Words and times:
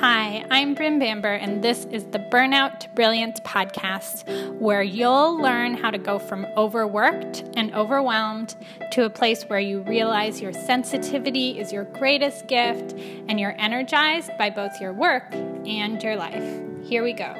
Hi, 0.00 0.46
I'm 0.48 0.74
Bryn 0.74 1.00
Bamber, 1.00 1.32
and 1.32 1.60
this 1.60 1.84
is 1.86 2.04
the 2.04 2.20
Burnout 2.20 2.78
to 2.78 2.88
Brilliance 2.90 3.40
podcast, 3.40 4.56
where 4.56 4.80
you'll 4.80 5.36
learn 5.42 5.74
how 5.74 5.90
to 5.90 5.98
go 5.98 6.20
from 6.20 6.46
overworked 6.56 7.42
and 7.56 7.74
overwhelmed 7.74 8.54
to 8.92 9.06
a 9.06 9.10
place 9.10 9.42
where 9.42 9.58
you 9.58 9.80
realize 9.80 10.40
your 10.40 10.52
sensitivity 10.52 11.58
is 11.58 11.72
your 11.72 11.82
greatest 11.82 12.46
gift 12.46 12.92
and 13.26 13.40
you're 13.40 13.56
energized 13.58 14.30
by 14.38 14.50
both 14.50 14.80
your 14.80 14.92
work 14.92 15.34
and 15.34 16.00
your 16.00 16.14
life. 16.14 16.44
Here 16.84 17.02
we 17.02 17.12
go. 17.12 17.34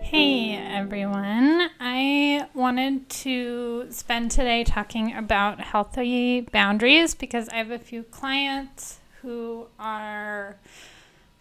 Hey 0.00 0.54
everyone, 0.54 1.70
I 1.80 2.46
wanted 2.54 3.08
to 3.08 3.88
spend 3.90 4.30
today 4.30 4.62
talking 4.62 5.12
about 5.12 5.58
healthy 5.58 6.42
boundaries 6.42 7.16
because 7.16 7.48
I 7.48 7.56
have 7.56 7.72
a 7.72 7.80
few 7.80 8.04
clients 8.04 9.00
who 9.22 9.66
are 9.80 10.60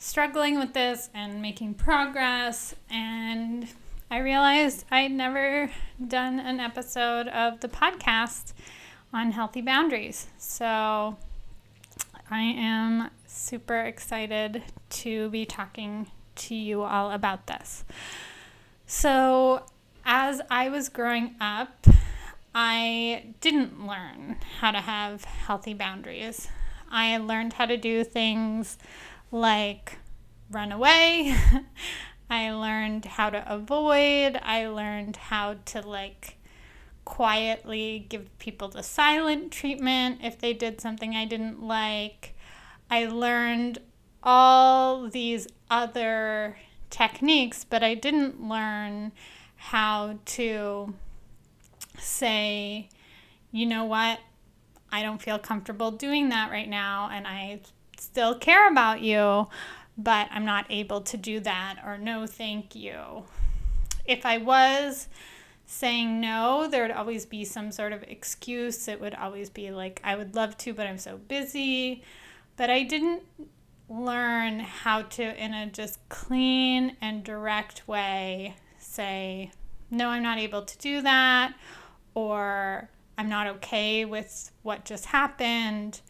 struggling 0.05 0.59
with 0.59 0.73
this 0.73 1.09
and 1.15 1.41
making 1.41 1.73
progress. 1.73 2.75
And 2.91 3.67
I 4.11 4.19
realized 4.19 4.85
I'd 4.91 5.11
never 5.11 5.71
done 6.07 6.39
an 6.39 6.59
episode 6.59 7.27
of 7.29 7.59
the 7.61 7.67
podcast 7.67 8.53
on 9.11 9.31
healthy 9.31 9.61
boundaries. 9.61 10.27
So 10.37 11.17
I 12.29 12.41
am 12.41 13.09
super 13.25 13.79
excited 13.79 14.61
to 14.91 15.29
be 15.31 15.43
talking 15.43 16.11
to 16.35 16.53
you 16.53 16.83
all 16.83 17.09
about 17.09 17.47
this. 17.47 17.83
So, 18.85 19.65
as 20.05 20.39
I 20.51 20.69
was 20.69 20.89
growing 20.89 21.33
up, 21.41 21.87
I 22.53 23.33
didn't 23.41 23.87
learn 23.87 24.37
how 24.59 24.69
to 24.69 24.81
have 24.81 25.23
healthy 25.23 25.73
boundaries. 25.73 26.47
I 26.91 27.17
learned 27.17 27.53
how 27.53 27.65
to 27.65 27.77
do 27.77 28.03
things 28.03 28.77
like 29.31 29.97
run 30.49 30.71
away. 30.71 31.35
I 32.29 32.51
learned 32.51 33.05
how 33.05 33.29
to 33.29 33.43
avoid. 33.51 34.39
I 34.41 34.67
learned 34.67 35.17
how 35.17 35.57
to 35.65 35.81
like 35.81 36.37
quietly 37.03 38.05
give 38.09 38.37
people 38.39 38.67
the 38.67 38.81
silent 38.83 39.51
treatment 39.51 40.19
if 40.23 40.39
they 40.39 40.53
did 40.53 40.81
something 40.81 41.15
I 41.15 41.25
didn't 41.25 41.61
like. 41.61 42.35
I 42.89 43.05
learned 43.05 43.79
all 44.23 45.07
these 45.07 45.47
other 45.69 46.57
techniques, 46.89 47.63
but 47.63 47.83
I 47.83 47.93
didn't 47.93 48.41
learn 48.41 49.11
how 49.55 50.19
to 50.25 50.93
say, 51.99 52.89
you 53.51 53.65
know 53.65 53.85
what, 53.85 54.19
I 54.91 55.03
don't 55.03 55.21
feel 55.21 55.39
comfortable 55.39 55.91
doing 55.91 56.29
that 56.29 56.51
right 56.51 56.69
now, 56.69 57.09
and 57.11 57.27
I 57.27 57.61
still 58.05 58.35
care 58.35 58.69
about 58.69 59.01
you, 59.01 59.47
but 59.97 60.27
I'm 60.31 60.45
not 60.45 60.65
able 60.69 61.01
to 61.01 61.17
do 61.17 61.39
that, 61.41 61.77
or 61.85 61.97
no, 61.97 62.25
thank 62.25 62.75
you. 62.75 63.25
If 64.05 64.25
I 64.25 64.37
was 64.37 65.07
saying 65.65 66.21
no, 66.21 66.67
there 66.67 66.83
would 66.83 66.91
always 66.91 67.25
be 67.25 67.43
some 67.43 67.71
sort 67.71 67.91
of 67.91 68.03
excuse. 68.03 68.87
It 68.87 69.01
would 69.01 69.15
always 69.15 69.49
be 69.49 69.71
like, 69.71 69.99
I 70.03 70.15
would 70.15 70.35
love 70.35 70.57
to, 70.59 70.73
but 70.73 70.85
I'm 70.85 70.99
so 70.99 71.17
busy. 71.17 72.03
But 72.55 72.69
I 72.69 72.83
didn't 72.83 73.23
learn 73.89 74.59
how 74.59 75.03
to, 75.03 75.43
in 75.43 75.53
a 75.53 75.67
just 75.67 76.07
clean 76.09 76.97
and 77.01 77.23
direct 77.23 77.87
way, 77.87 78.55
say, 78.77 79.51
no, 79.89 80.09
I'm 80.09 80.23
not 80.23 80.37
able 80.37 80.63
to 80.63 80.77
do 80.77 81.01
that, 81.01 81.53
or 82.13 82.89
I'm 83.17 83.29
not 83.29 83.47
okay 83.47 84.05
with 84.05 84.51
what 84.61 84.85
just 84.85 85.05
happened. 85.05 86.01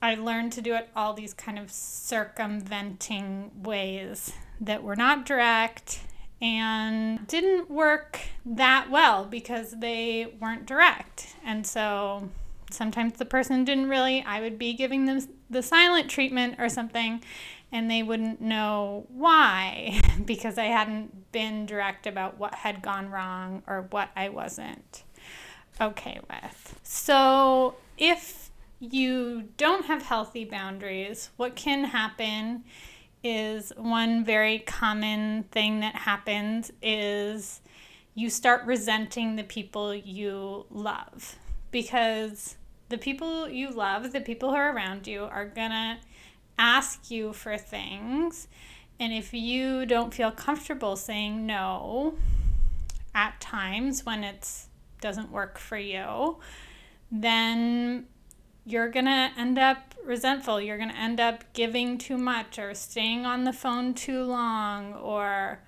I 0.00 0.14
learned 0.14 0.52
to 0.52 0.62
do 0.62 0.74
it 0.74 0.88
all 0.94 1.14
these 1.14 1.34
kind 1.34 1.58
of 1.58 1.70
circumventing 1.70 3.50
ways 3.62 4.32
that 4.60 4.82
were 4.82 4.96
not 4.96 5.26
direct 5.26 6.00
and 6.40 7.26
didn't 7.26 7.70
work 7.70 8.20
that 8.46 8.90
well 8.90 9.24
because 9.24 9.72
they 9.80 10.34
weren't 10.40 10.66
direct. 10.66 11.34
And 11.44 11.66
so 11.66 12.28
sometimes 12.70 13.14
the 13.14 13.24
person 13.24 13.64
didn't 13.64 13.88
really, 13.88 14.22
I 14.22 14.40
would 14.40 14.58
be 14.58 14.72
giving 14.72 15.06
them 15.06 15.20
the 15.50 15.62
silent 15.62 16.08
treatment 16.08 16.56
or 16.58 16.68
something, 16.68 17.22
and 17.72 17.90
they 17.90 18.02
wouldn't 18.02 18.40
know 18.40 19.06
why 19.08 20.00
because 20.24 20.58
I 20.58 20.66
hadn't 20.66 21.32
been 21.32 21.66
direct 21.66 22.06
about 22.06 22.38
what 22.38 22.54
had 22.54 22.82
gone 22.82 23.10
wrong 23.10 23.62
or 23.66 23.86
what 23.90 24.10
I 24.14 24.28
wasn't 24.28 25.02
okay 25.80 26.20
with. 26.30 26.78
So 26.82 27.76
if 27.96 28.47
you 28.80 29.48
don't 29.56 29.86
have 29.86 30.02
healthy 30.02 30.44
boundaries, 30.44 31.30
what 31.36 31.56
can 31.56 31.84
happen 31.84 32.64
is 33.24 33.72
one 33.76 34.24
very 34.24 34.60
common 34.60 35.42
thing 35.44 35.80
that 35.80 35.94
happens 35.94 36.70
is 36.80 37.60
you 38.14 38.30
start 38.30 38.64
resenting 38.64 39.36
the 39.36 39.42
people 39.42 39.94
you 39.94 40.66
love 40.70 41.36
because 41.70 42.56
the 42.88 42.98
people 42.98 43.48
you 43.48 43.70
love, 43.70 44.12
the 44.12 44.20
people 44.20 44.50
who 44.50 44.56
are 44.56 44.74
around 44.74 45.06
you, 45.06 45.24
are 45.24 45.46
gonna 45.46 45.98
ask 46.58 47.10
you 47.10 47.32
for 47.32 47.56
things. 47.58 48.48
And 49.00 49.12
if 49.12 49.32
you 49.32 49.86
don't 49.86 50.12
feel 50.12 50.30
comfortable 50.30 50.96
saying 50.96 51.46
no 51.46 52.14
at 53.14 53.40
times 53.40 54.06
when 54.06 54.24
it 54.24 54.48
doesn't 55.00 55.30
work 55.30 55.58
for 55.58 55.78
you, 55.78 56.38
then 57.10 58.06
you're 58.68 58.90
going 58.90 59.06
to 59.06 59.30
end 59.36 59.58
up 59.58 59.94
resentful. 60.04 60.60
You're 60.60 60.76
going 60.76 60.90
to 60.90 60.98
end 60.98 61.20
up 61.20 61.42
giving 61.54 61.96
too 61.96 62.18
much 62.18 62.58
or 62.58 62.74
staying 62.74 63.24
on 63.24 63.44
the 63.44 63.52
phone 63.52 63.94
too 63.94 64.24
long 64.24 64.92
or 64.94 65.60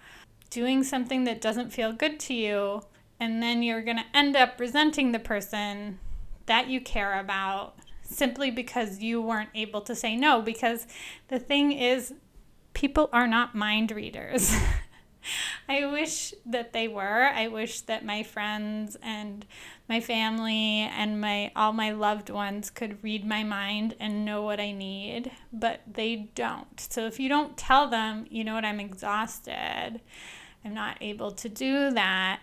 doing 0.51 0.85
something 0.85 1.25
that 1.25 1.41
doesn't 1.41 1.71
feel 1.71 1.93
good 1.93 2.21
to 2.21 2.35
you. 2.35 2.83
And 3.19 3.43
then 3.43 3.63
you're 3.63 3.83
going 3.83 3.97
to 3.97 4.05
end 4.17 4.37
up 4.37 4.61
resenting 4.61 5.13
the 5.13 5.19
person 5.19 5.99
that 6.45 6.69
you 6.69 6.81
care 6.81 7.19
about 7.19 7.75
simply 8.03 8.51
because 8.51 9.01
you 9.01 9.23
weren't 9.23 9.51
able 9.55 9.81
to 9.83 9.95
say 9.95 10.15
no. 10.15 10.43
Because 10.43 10.87
the 11.29 11.39
thing 11.39 11.73
is, 11.73 12.13
people 12.75 13.09
are 13.15 13.27
not 13.27 13.55
mind 13.55 13.93
readers. 13.93 14.55
I 15.69 15.87
wish 15.87 16.35
that 16.47 16.73
they 16.73 16.89
were. 16.89 17.27
I 17.27 17.49
wish 17.49 17.83
that 17.83 18.05
my 18.05 18.23
friends 18.23 18.97
and 19.03 19.45
my 19.89 20.01
family 20.01 20.81
and 20.81 21.21
my 21.21 21.53
all 21.57 21.73
my 21.73 21.91
loved 21.93 22.31
ones 22.31 22.71
could 22.71 23.03
read 23.03 23.25
my 23.25 23.43
mind 23.43 23.95
and 24.01 24.25
know 24.25 24.43
what 24.43 24.61
I 24.61 24.73
need, 24.73 25.33
but 25.53 25.81
they 25.91 26.31
don't. 26.35 26.81
So 26.81 27.07
if 27.07 27.19
you 27.19 27.29
don't 27.29 27.57
tell 27.57 27.89
them, 27.89 28.27
you 28.31 28.45
know 28.45 28.55
what, 28.55 28.65
I'm 28.65 28.81
exhausted. 28.81 30.01
I'm 30.65 30.75
not 30.75 30.99
able 31.01 31.31
to 31.33 31.49
do 31.49 31.91
that 31.91 32.41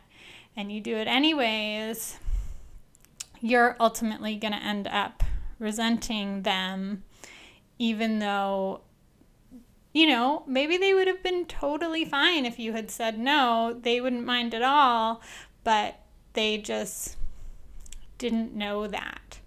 and 0.55 0.71
you 0.71 0.81
do 0.81 0.97
it 0.97 1.07
anyways, 1.07 2.17
you're 3.39 3.77
ultimately 3.79 4.35
going 4.35 4.53
to 4.53 4.63
end 4.63 4.87
up 4.87 5.23
resenting 5.59 6.41
them 6.41 7.03
even 7.79 8.19
though 8.19 8.81
you 9.93 10.07
know, 10.07 10.43
maybe 10.47 10.77
they 10.77 10.93
would 10.93 11.07
have 11.07 11.23
been 11.23 11.45
totally 11.45 12.05
fine 12.05 12.45
if 12.45 12.59
you 12.59 12.73
had 12.73 12.91
said 12.91 13.17
no. 13.17 13.77
They 13.81 13.99
wouldn't 14.01 14.25
mind 14.25 14.53
at 14.53 14.61
all, 14.61 15.21
but 15.63 15.99
they 16.33 16.57
just 16.57 17.17
didn't 18.17 18.53
know 18.55 18.87
that. 18.87 19.39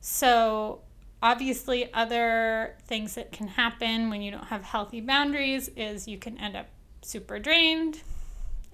So, 0.00 0.80
obviously, 1.22 1.92
other 1.92 2.76
things 2.86 3.14
that 3.14 3.32
can 3.32 3.48
happen 3.48 4.10
when 4.10 4.22
you 4.22 4.30
don't 4.30 4.46
have 4.46 4.62
healthy 4.62 5.00
boundaries 5.00 5.68
is 5.76 6.08
you 6.08 6.18
can 6.18 6.38
end 6.38 6.56
up 6.56 6.66
super 7.02 7.38
drained 7.38 8.02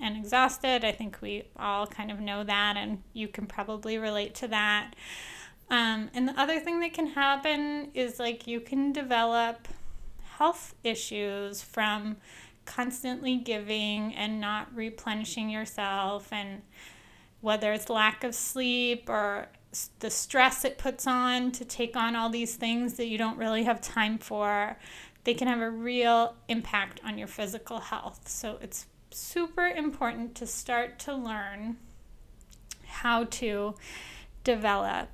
and 0.01 0.17
exhausted. 0.17 0.85
I 0.85 0.93
think 0.93 1.19
we 1.21 1.45
all 1.57 1.87
kind 1.87 2.11
of 2.11 2.21
know 2.21 2.45
that, 2.45 2.77
and 2.77 3.03
you 3.13 3.29
can 3.29 3.47
probably 3.47 3.99
relate 3.99 4.35
to 4.37 4.49
that. 4.49 4.95
Um, 5.71 6.11
and 6.13 6.29
the 6.29 6.39
other 6.39 6.61
thing 6.61 6.81
that 6.81 6.93
can 6.93 7.09
happen 7.09 7.91
is 7.95 8.19
like 8.19 8.47
you 8.47 8.61
can 8.61 8.93
develop 8.93 9.69
health 10.43 10.75
issues 10.83 11.63
from 11.63 12.17
constantly 12.65 13.37
giving 13.37 14.13
and 14.13 14.41
not 14.41 14.67
replenishing 14.75 15.49
yourself 15.49 16.33
and 16.33 16.63
whether 17.43 17.73
it's 17.73 17.89
lack 17.89 18.25
of 18.25 18.35
sleep 18.35 19.09
or 19.09 19.47
the 20.01 20.11
stress 20.11 20.65
it 20.65 20.79
puts 20.79 21.07
on 21.07 21.53
to 21.53 21.65
take 21.65 21.97
on 21.97 22.17
all 22.17 22.29
these 22.29 22.57
things 22.57 22.95
that 22.95 23.07
you 23.07 23.17
don't 23.17 23.39
really 23.39 23.63
have 23.63 23.81
time 23.81 24.19
for, 24.19 24.77
they 25.23 25.33
can 25.33 25.47
have 25.47 25.61
a 25.61 25.71
real 25.71 26.35
impact 26.49 27.01
on 27.05 27.17
your 27.17 27.29
physical 27.29 27.79
health. 27.79 28.29
So 28.29 28.59
it's 28.61 28.87
super 29.13 29.69
important 29.69 30.35
to 30.35 30.47
start 30.49 30.99
to 31.01 31.15
learn 31.15 31.77
how 32.85 33.25
to 33.43 33.77
develop 34.43 35.09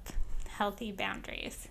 healthy 0.49 0.91
boundaries. 0.91 1.69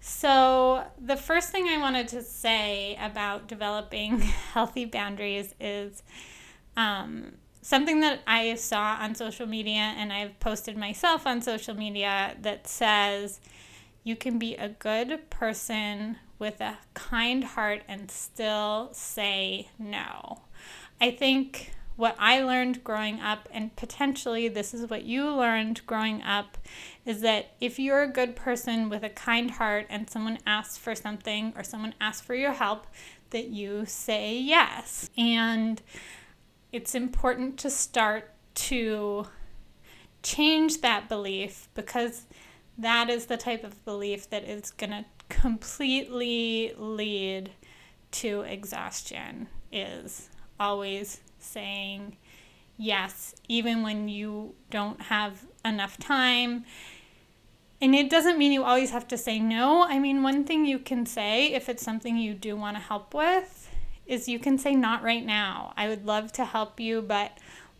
So, 0.00 0.84
the 0.98 1.16
first 1.16 1.50
thing 1.50 1.68
I 1.68 1.78
wanted 1.78 2.08
to 2.08 2.22
say 2.22 2.96
about 3.00 3.48
developing 3.48 4.20
healthy 4.52 4.84
boundaries 4.84 5.54
is 5.60 6.02
um, 6.76 7.32
something 7.62 8.00
that 8.00 8.20
I 8.26 8.54
saw 8.54 8.96
on 9.00 9.14
social 9.14 9.46
media 9.46 9.92
and 9.96 10.12
I've 10.12 10.38
posted 10.40 10.76
myself 10.76 11.26
on 11.26 11.42
social 11.42 11.74
media 11.74 12.36
that 12.40 12.68
says 12.68 13.40
you 14.04 14.16
can 14.16 14.38
be 14.38 14.54
a 14.54 14.68
good 14.68 15.28
person 15.28 16.16
with 16.38 16.60
a 16.60 16.78
kind 16.94 17.42
heart 17.42 17.82
and 17.88 18.10
still 18.10 18.90
say 18.92 19.68
no. 19.78 20.42
I 21.00 21.10
think 21.10 21.72
what 21.96 22.14
I 22.18 22.42
learned 22.42 22.84
growing 22.84 23.20
up, 23.20 23.48
and 23.50 23.74
potentially 23.74 24.48
this 24.48 24.72
is 24.72 24.88
what 24.88 25.02
you 25.02 25.28
learned 25.34 25.84
growing 25.84 26.22
up, 26.22 26.56
is 27.08 27.22
that 27.22 27.52
if 27.58 27.78
you're 27.78 28.02
a 28.02 28.08
good 28.08 28.36
person 28.36 28.90
with 28.90 29.02
a 29.02 29.08
kind 29.08 29.52
heart 29.52 29.86
and 29.88 30.10
someone 30.10 30.38
asks 30.46 30.76
for 30.76 30.94
something 30.94 31.54
or 31.56 31.64
someone 31.64 31.94
asks 32.02 32.20
for 32.20 32.34
your 32.34 32.52
help, 32.52 32.86
that 33.30 33.46
you 33.48 33.86
say 33.86 34.38
yes. 34.38 35.08
And 35.16 35.80
it's 36.70 36.94
important 36.94 37.58
to 37.60 37.70
start 37.70 38.30
to 38.54 39.26
change 40.22 40.82
that 40.82 41.08
belief 41.08 41.68
because 41.72 42.26
that 42.76 43.08
is 43.08 43.24
the 43.24 43.38
type 43.38 43.64
of 43.64 43.82
belief 43.86 44.28
that 44.28 44.44
is 44.44 44.70
going 44.72 44.90
to 44.90 45.06
completely 45.30 46.74
lead 46.76 47.50
to 48.10 48.42
exhaustion 48.42 49.48
is 49.72 50.28
always 50.60 51.20
saying 51.38 52.16
yes 52.78 53.34
even 53.48 53.82
when 53.82 54.08
you 54.08 54.54
don't 54.70 55.00
have 55.02 55.46
enough 55.64 55.98
time 55.98 56.64
and 57.80 57.94
it 57.94 58.10
doesn't 58.10 58.38
mean 58.38 58.52
you 58.52 58.64
always 58.64 58.90
have 58.90 59.06
to 59.08 59.16
say 59.16 59.38
no 59.38 59.84
i 59.84 59.98
mean 59.98 60.22
one 60.22 60.44
thing 60.44 60.66
you 60.66 60.78
can 60.78 61.06
say 61.06 61.52
if 61.52 61.68
it's 61.68 61.82
something 61.82 62.16
you 62.16 62.34
do 62.34 62.56
want 62.56 62.76
to 62.76 62.82
help 62.82 63.14
with 63.14 63.70
is 64.06 64.28
you 64.28 64.38
can 64.38 64.58
say 64.58 64.74
not 64.74 65.02
right 65.02 65.24
now 65.24 65.72
i 65.76 65.88
would 65.88 66.04
love 66.04 66.32
to 66.32 66.44
help 66.44 66.80
you 66.80 67.00
but 67.02 67.38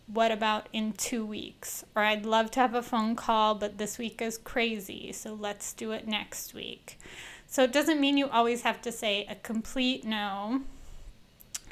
what 0.08 0.32
about 0.32 0.68
in 0.72 0.94
two 0.94 1.24
weeks? 1.24 1.84
Or 1.94 2.02
I'd 2.02 2.24
love 2.24 2.50
to 2.52 2.60
have 2.60 2.74
a 2.74 2.82
phone 2.82 3.14
call, 3.14 3.54
but 3.54 3.78
this 3.78 3.98
week 3.98 4.22
is 4.22 4.38
crazy, 4.38 5.12
so 5.12 5.34
let's 5.34 5.72
do 5.74 5.92
it 5.92 6.08
next 6.08 6.54
week. 6.54 6.98
So 7.46 7.62
it 7.62 7.72
doesn't 7.72 8.00
mean 8.00 8.16
you 8.16 8.28
always 8.28 8.62
have 8.62 8.80
to 8.82 8.92
say 8.92 9.26
a 9.28 9.34
complete 9.34 10.04
no. 10.04 10.62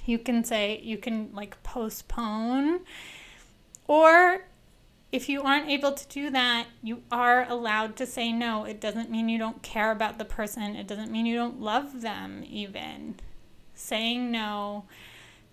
You 0.04 0.18
can 0.18 0.44
say, 0.44 0.80
you 0.82 0.98
can 0.98 1.30
like 1.32 1.62
postpone. 1.62 2.80
Or 3.88 4.46
if 5.16 5.30
you 5.30 5.40
aren't 5.40 5.70
able 5.70 5.92
to 5.92 6.06
do 6.08 6.28
that, 6.28 6.66
you 6.82 7.02
are 7.10 7.46
allowed 7.48 7.96
to 7.96 8.04
say 8.04 8.30
no. 8.30 8.64
It 8.64 8.82
doesn't 8.82 9.10
mean 9.10 9.30
you 9.30 9.38
don't 9.38 9.62
care 9.62 9.90
about 9.90 10.18
the 10.18 10.26
person, 10.26 10.76
it 10.76 10.86
doesn't 10.86 11.10
mean 11.10 11.24
you 11.24 11.36
don't 11.36 11.58
love 11.58 12.02
them, 12.02 12.44
even. 12.46 13.16
Saying 13.74 14.30
no 14.30 14.84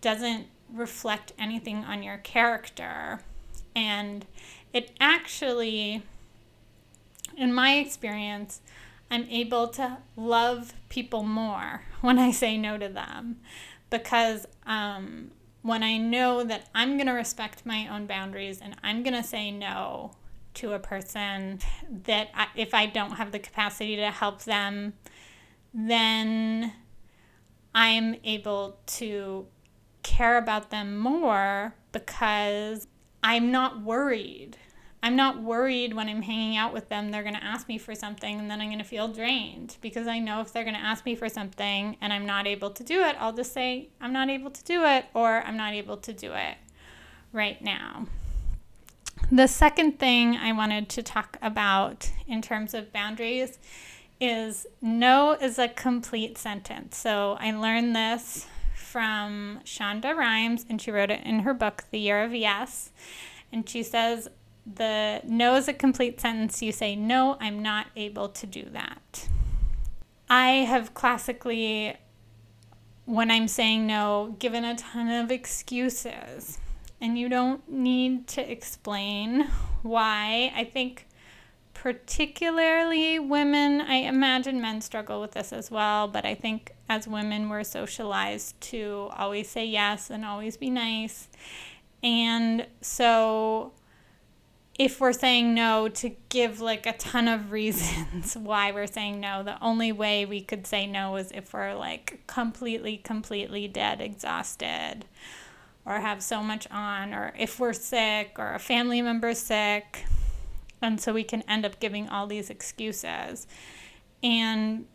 doesn't 0.01 0.47
reflect 0.69 1.31
anything 1.39 1.77
on 1.85 2.03
your 2.03 2.17
character. 2.17 3.21
And 3.73 4.25
it 4.73 4.91
actually, 4.99 6.03
in 7.37 7.53
my 7.53 7.75
experience, 7.75 8.59
I'm 9.09 9.29
able 9.29 9.69
to 9.69 9.99
love 10.17 10.73
people 10.89 11.23
more 11.23 11.83
when 12.01 12.19
I 12.19 12.31
say 12.31 12.57
no 12.57 12.77
to 12.77 12.89
them 12.89 13.39
because 13.89 14.45
um, 14.65 15.31
when 15.63 15.81
I 15.81 15.97
know 15.97 16.43
that 16.43 16.69
I'm 16.75 16.97
going 16.97 17.07
to 17.07 17.13
respect 17.13 17.65
my 17.65 17.87
own 17.87 18.05
boundaries 18.05 18.61
and 18.61 18.75
I'm 18.83 19.01
going 19.01 19.15
to 19.15 19.23
say 19.23 19.49
no 19.49 20.11
to 20.55 20.73
a 20.73 20.79
person 20.79 21.59
that 22.05 22.29
I, 22.35 22.47
if 22.55 22.73
I 22.73 22.85
don't 22.85 23.13
have 23.13 23.31
the 23.31 23.39
capacity 23.39 23.95
to 23.95 24.11
help 24.11 24.43
them, 24.43 24.93
then 25.73 26.73
I'm 27.73 28.17
able 28.23 28.77
to 28.85 29.47
care 30.03 30.37
about 30.37 30.69
them 30.69 30.97
more 30.97 31.73
because 31.93 32.87
I'm 33.23 33.49
not 33.51 33.81
worried. 33.81 34.57
I'm 35.03 35.17
not 35.17 35.43
worried 35.43 35.93
when 35.93 36.07
I'm 36.07 36.21
hanging 36.21 36.55
out 36.55 36.73
with 36.73 36.87
them, 36.87 37.11
they're 37.11 37.23
going 37.23 37.35
to 37.35 37.43
ask 37.43 37.67
me 37.67 37.77
for 37.77 37.93
something 37.93 38.39
and 38.39 38.49
then 38.49 38.61
I'm 38.61 38.69
going 38.69 38.79
to 38.79 38.85
feel 38.85 39.09
drained 39.09 39.75
because 39.81 40.07
I 40.07 40.19
know 40.19 40.39
if 40.39 40.53
they're 40.53 40.63
going 40.63 40.77
to 40.77 40.81
ask 40.81 41.05
me 41.05 41.13
for 41.13 41.27
something 41.27 41.97
and 41.99 42.13
I'm 42.13 42.25
not 42.25 42.47
able 42.47 42.69
to 42.69 42.83
do 42.85 43.01
it, 43.01 43.17
I'll 43.19 43.33
just 43.33 43.51
say, 43.51 43.89
I'm 43.99 44.13
not 44.13 44.29
able 44.29 44.49
to 44.49 44.63
do 44.63 44.85
it 44.85 45.05
or 45.13 45.41
I'm 45.41 45.57
not 45.57 45.73
able 45.73 45.97
to 45.97 46.13
do 46.13 46.31
it 46.31 46.55
right 47.33 47.61
now. 47.61 48.07
The 49.29 49.47
second 49.47 49.99
thing 49.99 50.37
I 50.37 50.53
wanted 50.53 50.87
to 50.89 51.03
talk 51.03 51.37
about 51.41 52.09
in 52.25 52.41
terms 52.41 52.73
of 52.73 52.93
boundaries 52.93 53.59
is 54.21 54.65
no 54.81 55.33
is 55.33 55.59
a 55.59 55.67
complete 55.67 56.37
sentence. 56.37 56.95
So 56.95 57.35
I 57.41 57.51
learned 57.51 57.93
this 57.93 58.47
from 58.73 59.59
Shonda 59.65 60.15
Rhimes, 60.15 60.65
and 60.69 60.81
she 60.81 60.91
wrote 60.91 61.11
it 61.11 61.25
in 61.25 61.39
her 61.39 61.53
book, 61.53 61.85
The 61.91 61.99
Year 61.99 62.23
of 62.23 62.33
Yes. 62.33 62.91
And 63.51 63.67
she 63.67 63.83
says, 63.83 64.29
The 64.65 65.21
no 65.25 65.55
is 65.55 65.67
a 65.67 65.73
complete 65.73 66.21
sentence. 66.21 66.61
You 66.61 66.71
say, 66.71 66.95
No, 66.95 67.37
I'm 67.39 67.61
not 67.61 67.87
able 67.95 68.29
to 68.29 68.45
do 68.45 68.65
that. 68.71 69.27
I 70.29 70.65
have 70.65 70.93
classically, 70.93 71.95
when 73.05 73.29
I'm 73.29 73.47
saying 73.47 73.85
no, 73.85 74.35
given 74.39 74.63
a 74.63 74.75
ton 74.75 75.09
of 75.09 75.31
excuses. 75.31 76.59
And 77.01 77.19
you 77.19 77.27
don't 77.27 77.69
need 77.69 78.27
to 78.29 78.51
explain 78.51 79.49
why. 79.81 80.53
I 80.55 80.63
think 80.63 81.07
particularly 81.73 83.19
women, 83.19 83.81
I 83.81 83.95
imagine 83.95 84.61
men 84.61 84.79
struggle 84.79 85.19
with 85.19 85.33
this 85.33 85.51
as 85.51 85.69
well, 85.69 86.07
but 86.07 86.25
I 86.25 86.33
think 86.33 86.71
as 86.87 87.07
women, 87.07 87.49
we're 87.49 87.65
socialized 87.65 88.59
to 88.61 89.09
always 89.17 89.49
say 89.49 89.65
yes 89.65 90.09
and 90.09 90.23
always 90.23 90.55
be 90.55 90.69
nice. 90.69 91.27
And 92.01 92.65
so 92.79 93.73
if 94.79 94.99
we're 94.99 95.13
saying 95.13 95.53
no 95.53 95.87
to 95.87 96.15
give 96.29 96.59
like 96.59 96.85
a 96.85 96.93
ton 96.93 97.27
of 97.27 97.51
reasons 97.51 98.35
why 98.37 98.71
we're 98.71 98.87
saying 98.87 99.19
no, 99.19 99.43
the 99.43 99.61
only 99.63 99.91
way 99.91 100.25
we 100.25 100.41
could 100.41 100.65
say 100.65 100.87
no 100.87 101.15
is 101.15 101.31
if 101.31 101.53
we're 101.53 101.75
like 101.75 102.21
completely, 102.27 102.97
completely 102.97 103.67
dead, 103.67 104.01
exhausted, 104.01 105.05
or 105.85 105.99
have 105.99 106.23
so 106.23 106.41
much 106.41 106.67
on, 106.71 107.13
or 107.13 107.33
if 107.37 107.59
we're 107.59 107.73
sick, 107.73 108.35
or 108.37 108.53
a 108.53 108.59
family 108.59 109.01
member's 109.01 109.39
sick 109.39 110.05
and 110.83 110.99
so 110.99 111.13
we 111.13 111.23
can 111.23 111.41
end 111.43 111.65
up 111.65 111.79
giving 111.79 112.09
all 112.09 112.27
these 112.27 112.49
excuses. 112.49 113.47
And 114.21 114.85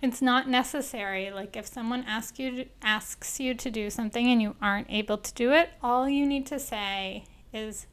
it's 0.00 0.22
not 0.22 0.48
necessary. 0.48 1.30
Like 1.30 1.56
if 1.56 1.66
someone 1.66 2.04
asks 2.06 2.38
you 2.38 2.50
to, 2.50 2.66
asks 2.82 3.40
you 3.40 3.54
to 3.54 3.70
do 3.70 3.90
something 3.90 4.26
and 4.28 4.40
you 4.40 4.56
aren't 4.62 4.90
able 4.90 5.18
to 5.18 5.34
do 5.34 5.52
it, 5.52 5.70
all 5.82 6.08
you 6.08 6.26
need 6.26 6.46
to 6.46 6.58
say 6.58 7.24
is 7.52 7.86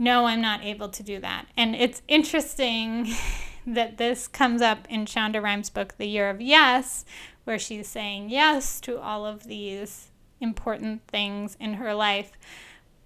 no, 0.00 0.24
I'm 0.24 0.40
not 0.40 0.64
able 0.64 0.88
to 0.88 1.02
do 1.02 1.20
that. 1.20 1.46
And 1.56 1.76
it's 1.76 2.00
interesting 2.08 3.06
that 3.66 3.98
this 3.98 4.26
comes 4.26 4.62
up 4.62 4.86
in 4.88 5.04
Shonda 5.04 5.42
Rhimes' 5.42 5.68
book, 5.68 5.98
The 5.98 6.06
Year 6.06 6.30
of 6.30 6.40
Yes, 6.40 7.04
where 7.44 7.58
she's 7.58 7.86
saying 7.86 8.30
yes 8.30 8.80
to 8.80 8.98
all 8.98 9.26
of 9.26 9.44
these 9.44 10.08
important 10.40 11.06
things 11.06 11.54
in 11.60 11.74
her 11.74 11.94
life. 11.94 12.32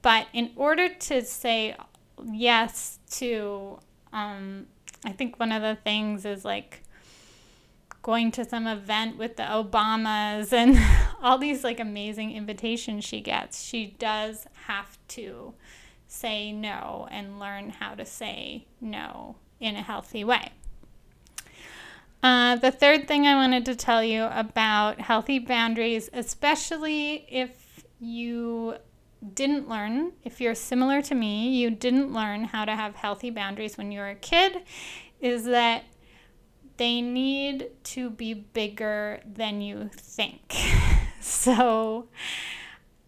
But 0.02 0.28
in 0.32 0.52
order 0.54 0.88
to 0.88 1.22
say 1.22 1.76
yes 2.32 3.00
to 3.10 3.80
um, 4.12 4.66
I 5.04 5.10
think 5.10 5.40
one 5.40 5.50
of 5.50 5.62
the 5.62 5.74
things 5.74 6.24
is 6.24 6.44
like 6.44 6.82
going 8.02 8.30
to 8.30 8.44
some 8.44 8.66
event 8.66 9.18
with 9.18 9.36
the 9.36 9.42
Obamas 9.42 10.52
and 10.52 10.78
all 11.22 11.38
these 11.38 11.64
like 11.64 11.80
amazing 11.80 12.30
invitations 12.32 13.04
she 13.04 13.20
gets. 13.20 13.62
She 13.64 13.96
does 13.98 14.46
have 14.66 14.96
to 15.08 15.54
say 16.14 16.52
no 16.52 17.08
and 17.10 17.38
learn 17.38 17.70
how 17.70 17.94
to 17.94 18.06
say 18.06 18.66
no 18.80 19.36
in 19.60 19.76
a 19.76 19.82
healthy 19.82 20.24
way. 20.24 20.52
Uh, 22.22 22.56
the 22.56 22.70
third 22.70 23.06
thing 23.06 23.26
I 23.26 23.34
wanted 23.34 23.66
to 23.66 23.76
tell 23.76 24.02
you 24.02 24.24
about 24.24 25.00
healthy 25.00 25.38
boundaries, 25.38 26.08
especially 26.12 27.26
if 27.28 27.84
you 28.00 28.76
didn't 29.34 29.68
learn, 29.68 30.12
if 30.24 30.40
you're 30.40 30.54
similar 30.54 31.02
to 31.02 31.14
me, 31.14 31.50
you 31.56 31.70
didn't 31.70 32.12
learn 32.12 32.44
how 32.44 32.64
to 32.64 32.74
have 32.74 32.94
healthy 32.94 33.30
boundaries 33.30 33.76
when 33.76 33.92
you 33.92 34.00
were 34.00 34.08
a 34.08 34.14
kid, 34.14 34.62
is 35.20 35.44
that 35.44 35.84
they 36.76 37.00
need 37.00 37.70
to 37.84 38.10
be 38.10 38.34
bigger 38.34 39.20
than 39.26 39.60
you 39.60 39.90
think. 39.94 40.56
so, 41.20 42.08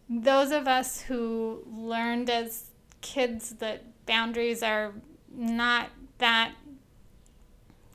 those 0.08 0.52
of 0.52 0.68
us 0.68 1.00
who 1.00 1.62
learned 1.66 2.30
as 2.30 2.70
kids 3.06 3.50
that 3.60 3.84
boundaries 4.04 4.62
are 4.64 4.92
not 5.32 5.90
that 6.18 6.52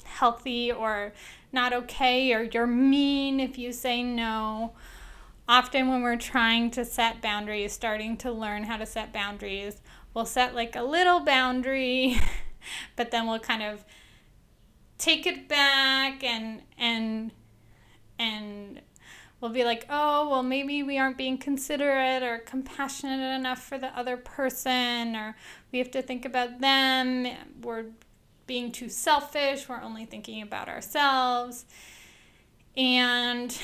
healthy 0.05 0.71
or 0.71 1.11
not 1.51 1.73
okay, 1.73 2.33
or 2.33 2.43
you're 2.43 2.65
mean 2.65 3.41
if 3.41 3.57
you 3.57 3.73
say 3.73 4.03
no, 4.03 4.71
often 5.49 5.89
when 5.89 6.01
we're 6.01 6.15
trying 6.15 6.71
to 6.71 6.85
set 6.85 7.21
boundaries, 7.21 7.73
starting 7.73 8.15
to 8.17 8.31
learn 8.31 8.63
how 8.63 8.77
to 8.77 8.85
set 8.85 9.11
boundaries, 9.11 9.81
we'll 10.13 10.25
set 10.25 10.55
like 10.55 10.77
a 10.77 10.83
little 10.83 11.19
boundary, 11.19 12.17
but 12.95 13.11
then 13.11 13.27
we'll 13.27 13.39
kind 13.39 13.63
of 13.63 13.83
take 14.97 15.25
it 15.25 15.49
back 15.49 16.23
and 16.23 16.61
and 16.77 17.31
and 18.17 18.81
we'll 19.41 19.51
be 19.51 19.65
like, 19.65 19.85
"Oh, 19.89 20.29
well 20.29 20.43
maybe 20.43 20.83
we 20.83 20.97
aren't 20.97 21.17
being 21.17 21.37
considerate 21.37 22.23
or 22.23 22.37
compassionate 22.37 23.35
enough 23.35 23.61
for 23.61 23.77
the 23.77 23.87
other 23.97 24.15
person 24.15 25.15
or 25.15 25.35
we 25.71 25.79
have 25.79 25.91
to 25.91 26.01
think 26.01 26.23
about 26.23 26.61
them. 26.61 27.27
We're 27.61 27.87
being 28.47 28.71
too 28.71 28.87
selfish. 28.87 29.67
We're 29.67 29.81
only 29.81 30.05
thinking 30.05 30.41
about 30.41 30.69
ourselves." 30.69 31.65
And 32.77 33.57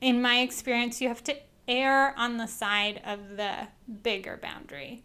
in 0.00 0.20
my 0.20 0.40
experience, 0.40 1.00
you 1.00 1.08
have 1.08 1.22
to 1.24 1.36
err 1.68 2.14
on 2.18 2.36
the 2.36 2.46
side 2.46 3.00
of 3.04 3.36
the 3.36 3.68
bigger 4.02 4.36
boundary. 4.36 5.04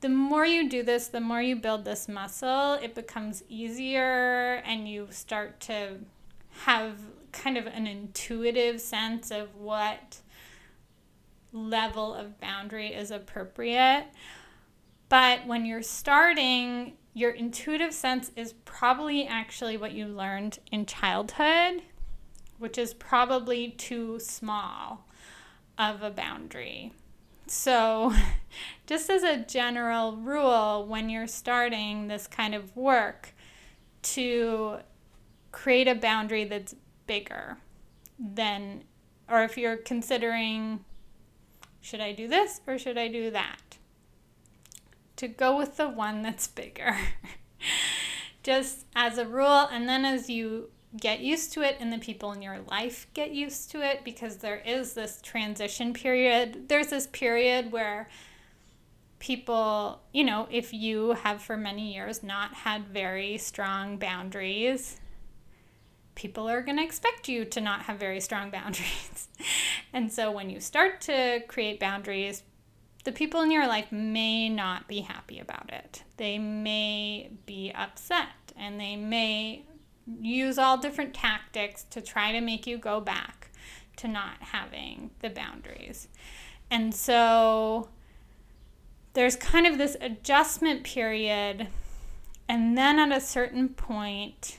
The 0.00 0.08
more 0.08 0.44
you 0.44 0.68
do 0.68 0.82
this, 0.82 1.08
the 1.08 1.20
more 1.20 1.40
you 1.40 1.56
build 1.56 1.84
this 1.84 2.08
muscle, 2.08 2.74
it 2.74 2.94
becomes 2.94 3.42
easier 3.48 4.62
and 4.64 4.88
you 4.88 5.08
start 5.10 5.60
to 5.60 6.00
have 6.64 6.98
kind 7.32 7.58
of 7.58 7.66
an 7.66 7.86
intuitive 7.86 8.80
sense 8.80 9.30
of 9.30 9.54
what 9.56 10.20
level 11.52 12.14
of 12.14 12.40
boundary 12.40 12.92
is 12.92 13.10
appropriate. 13.10 14.06
But 15.08 15.46
when 15.46 15.64
you're 15.64 15.82
starting, 15.82 16.94
your 17.14 17.30
intuitive 17.30 17.94
sense 17.94 18.30
is 18.36 18.54
probably 18.64 19.26
actually 19.26 19.76
what 19.76 19.92
you 19.92 20.06
learned 20.06 20.58
in 20.72 20.86
childhood, 20.86 21.82
which 22.58 22.78
is 22.78 22.94
probably 22.94 23.70
too 23.70 24.18
small 24.18 25.06
of 25.78 26.02
a 26.02 26.10
boundary. 26.10 26.92
So, 27.46 28.12
just 28.86 29.08
as 29.08 29.22
a 29.22 29.38
general 29.38 30.16
rule, 30.16 30.86
when 30.86 31.08
you're 31.08 31.28
starting 31.28 32.08
this 32.08 32.26
kind 32.26 32.54
of 32.54 32.74
work, 32.76 33.32
to 34.02 34.78
create 35.56 35.88
a 35.88 35.94
boundary 35.94 36.44
that's 36.44 36.74
bigger 37.06 37.56
than, 38.18 38.84
or 39.26 39.42
if 39.42 39.56
you're 39.56 39.78
considering, 39.78 40.84
should 41.80 42.00
I 42.00 42.12
do 42.12 42.28
this 42.28 42.60
or 42.66 42.76
should 42.76 42.98
I 42.98 43.08
do 43.08 43.30
that? 43.30 43.78
To 45.16 45.28
go 45.28 45.56
with 45.56 45.78
the 45.78 45.88
one 45.88 46.20
that's 46.20 46.46
bigger. 46.46 46.98
just 48.42 48.84
as 48.94 49.16
a 49.16 49.26
rule, 49.26 49.66
and 49.72 49.88
then 49.88 50.04
as 50.04 50.28
you 50.28 50.68
get 51.00 51.20
used 51.20 51.54
to 51.54 51.62
it 51.62 51.76
and 51.80 51.90
the 51.90 51.98
people 51.98 52.32
in 52.32 52.42
your 52.42 52.60
life 52.70 53.06
get 53.14 53.30
used 53.32 53.70
to 53.70 53.80
it 53.80 54.04
because 54.04 54.36
there 54.36 54.62
is 54.64 54.92
this 54.92 55.20
transition 55.22 55.94
period. 55.94 56.68
There's 56.68 56.88
this 56.88 57.06
period 57.06 57.72
where 57.72 58.10
people, 59.20 60.02
you 60.12 60.22
know, 60.22 60.48
if 60.50 60.74
you 60.74 61.12
have 61.12 61.40
for 61.40 61.56
many 61.56 61.94
years 61.94 62.22
not 62.22 62.52
had 62.52 62.88
very 62.88 63.38
strong 63.38 63.96
boundaries, 63.96 65.00
people 66.16 66.48
are 66.48 66.62
going 66.62 66.78
to 66.78 66.82
expect 66.82 67.28
you 67.28 67.44
to 67.44 67.60
not 67.60 67.82
have 67.82 68.00
very 68.00 68.20
strong 68.20 68.50
boundaries. 68.58 69.28
and 69.92 70.12
so 70.12 70.32
when 70.32 70.50
you 70.50 70.58
start 70.58 71.00
to 71.02 71.40
create 71.46 71.78
boundaries, 71.78 72.42
the 73.04 73.12
people 73.12 73.40
in 73.42 73.52
your 73.52 73.68
life 73.68 73.92
may 73.92 74.48
not 74.48 74.88
be 74.88 75.02
happy 75.02 75.38
about 75.38 75.72
it. 75.72 76.02
They 76.16 76.38
may 76.38 77.30
be 77.46 77.70
upset 77.72 78.52
and 78.56 78.80
they 78.80 78.96
may 78.96 79.62
use 80.20 80.58
all 80.58 80.76
different 80.76 81.14
tactics 81.14 81.84
to 81.90 82.00
try 82.00 82.32
to 82.32 82.40
make 82.40 82.66
you 82.66 82.78
go 82.78 83.00
back 83.00 83.50
to 83.98 84.08
not 84.08 84.36
having 84.40 85.10
the 85.20 85.30
boundaries. 85.30 86.08
And 86.68 86.92
so 86.92 87.90
there's 89.12 89.36
kind 89.36 89.66
of 89.66 89.78
this 89.78 89.96
adjustment 90.00 90.82
period. 90.84 91.68
And 92.48 92.76
then 92.76 92.98
at 92.98 93.16
a 93.16 93.20
certain 93.20 93.68
point, 93.68 94.58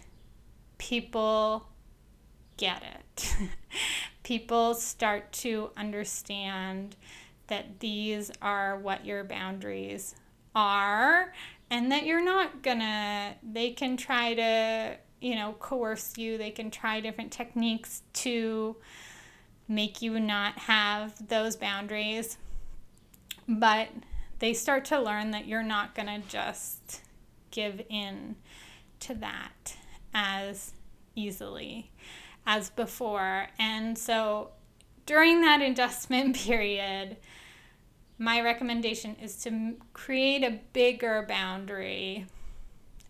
people 0.77 1.67
get 2.57 2.83
it. 2.83 3.35
people 4.23 4.73
start 4.73 5.31
to 5.31 5.71
understand 5.77 6.95
that 7.47 7.79
these 7.79 8.31
are 8.41 8.77
what 8.77 9.05
your 9.05 9.23
boundaries 9.23 10.15
are 10.55 11.33
and 11.69 11.91
that 11.91 12.05
you're 12.05 12.23
not 12.23 12.61
gonna, 12.61 13.35
they 13.43 13.71
can 13.71 13.95
try 13.95 14.33
to 14.33 14.97
you 15.19 15.35
know, 15.35 15.55
coerce 15.59 16.17
you. 16.17 16.37
They 16.37 16.51
can 16.51 16.69
try 16.71 16.99
different 16.99 17.31
techniques 17.31 18.03
to 18.13 18.75
make 19.67 20.01
you 20.01 20.19
not 20.19 20.57
have 20.59 21.27
those 21.27 21.55
boundaries. 21.55 22.37
But 23.47 23.89
they 24.39 24.53
start 24.53 24.85
to 24.85 25.01
learn 25.01 25.31
that 25.31 25.47
you're 25.47 25.63
not 25.63 25.95
to 26.07 26.27
just 26.27 27.01
give 27.51 27.81
in 27.89 28.35
to 28.99 29.13
that 29.15 29.75
as 30.17 30.73
easily 31.15 31.91
as 32.45 32.69
before. 32.71 33.47
And 33.59 33.97
so 33.97 34.49
during 35.05 35.41
that 35.41 35.61
adjustment 35.61 36.35
period, 36.45 37.17
my 38.17 38.41
recommendation 38.41 39.15
is 39.21 39.35
to 39.43 39.75
create 39.93 40.43
a 40.43 40.59
bigger 40.73 41.23
boundary 41.27 42.25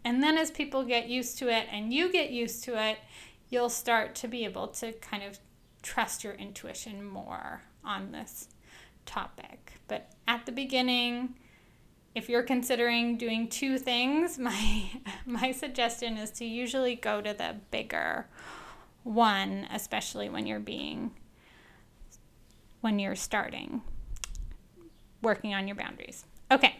and 0.07 0.23
then 0.23 0.37
as 0.37 0.51
people 0.51 0.85
get 0.85 1.09
used 1.09 1.37
to 1.39 1.49
it 1.49 1.67
and 1.69 1.93
you 1.93 2.09
get 2.09 2.29
used 2.29 2.63
to 2.63 2.81
it, 2.81 2.97
you'll 3.49 3.67
start 3.67 4.15
to 4.15 4.29
be 4.29 4.45
able 4.45 4.69
to 4.69 4.93
kind 4.93 5.21
of 5.21 5.37
trust 5.81 6.23
your 6.23 6.31
intuition 6.35 7.03
more 7.03 7.63
on 7.83 8.13
this 8.13 8.47
topic. 9.05 9.73
But 9.89 10.13
at 10.25 10.45
the 10.45 10.53
beginning, 10.53 11.35
if 12.17 12.29
you're 12.29 12.41
considering 12.41 13.15
doing 13.15 13.47
two 13.47 13.77
things, 13.77 14.39
my 14.49 14.89
my 15.25 15.51
suggestion 15.51 16.17
is 16.17 16.31
to 16.31 16.45
usually 16.45 16.95
go 16.95 17.21
to 17.21 17.33
the 17.33 17.55
bigger 17.71 18.25
one, 19.03 19.67
especially 19.71 20.27
when 20.27 20.47
you're 20.47 20.59
being 20.59 21.11
when 22.81 22.99
you're 22.99 23.15
starting 23.15 23.81
working 25.21 25.53
on 25.53 25.67
your 25.67 25.75
boundaries. 25.75 26.25
Okay, 26.51 26.77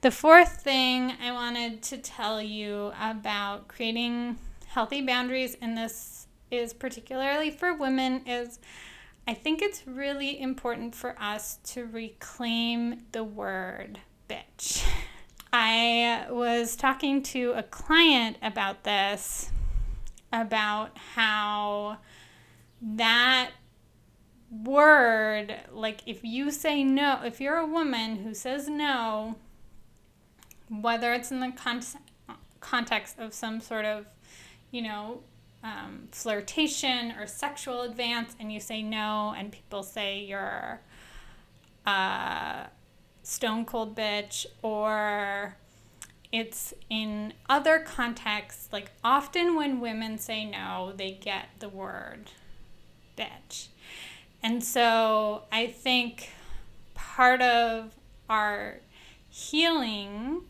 the 0.00 0.10
fourth 0.10 0.62
thing 0.62 1.12
I 1.22 1.32
wanted 1.32 1.82
to 1.84 1.98
tell 1.98 2.40
you 2.40 2.92
about 3.00 3.68
creating 3.68 4.38
healthy 4.68 5.02
boundaries, 5.02 5.56
and 5.60 5.76
this 5.76 6.28
is 6.50 6.72
particularly 6.72 7.50
for 7.50 7.74
women, 7.74 8.22
is 8.26 8.58
I 9.26 9.34
think 9.34 9.60
it's 9.60 9.86
really 9.86 10.40
important 10.40 10.94
for 10.94 11.20
us 11.20 11.58
to 11.64 11.84
reclaim 11.84 13.02
the 13.12 13.24
word 13.24 13.98
bitch. 14.28 14.84
I 15.52 16.26
was 16.30 16.76
talking 16.76 17.22
to 17.24 17.52
a 17.52 17.62
client 17.62 18.36
about 18.42 18.84
this, 18.84 19.50
about 20.32 20.96
how 21.14 21.98
that 22.82 23.50
word, 24.50 25.54
like 25.72 26.02
if 26.06 26.22
you 26.22 26.50
say 26.50 26.84
no, 26.84 27.20
if 27.24 27.40
you're 27.40 27.56
a 27.56 27.66
woman 27.66 28.16
who 28.16 28.34
says 28.34 28.68
no, 28.68 29.36
whether 30.68 31.12
it's 31.14 31.30
in 31.30 31.40
the 31.40 31.52
con- 31.52 31.82
context 32.60 33.18
of 33.18 33.32
some 33.32 33.60
sort 33.60 33.84
of, 33.84 34.06
you 34.70 34.82
know, 34.82 35.20
um, 35.64 36.08
flirtation 36.12 37.12
or 37.12 37.26
sexual 37.26 37.82
advance, 37.82 38.36
and 38.38 38.52
you 38.52 38.60
say 38.60 38.82
no, 38.82 39.34
and 39.36 39.50
people 39.50 39.82
say 39.82 40.20
you're 40.20 40.80
a 41.86 42.66
stone 43.28 43.66
cold 43.66 43.94
bitch, 43.94 44.46
or 44.62 45.54
it's 46.32 46.72
in 46.88 47.34
other 47.48 47.78
contexts, 47.78 48.70
like 48.72 48.90
often 49.04 49.54
when 49.54 49.80
women 49.80 50.16
say 50.16 50.46
no, 50.46 50.94
they 50.96 51.10
get 51.10 51.48
the 51.58 51.68
word 51.68 52.30
bitch. 53.18 53.68
And 54.42 54.64
so 54.64 55.42
I 55.52 55.66
think 55.66 56.30
part 56.94 57.42
of 57.42 57.94
our 58.30 58.80
healing 59.28 60.42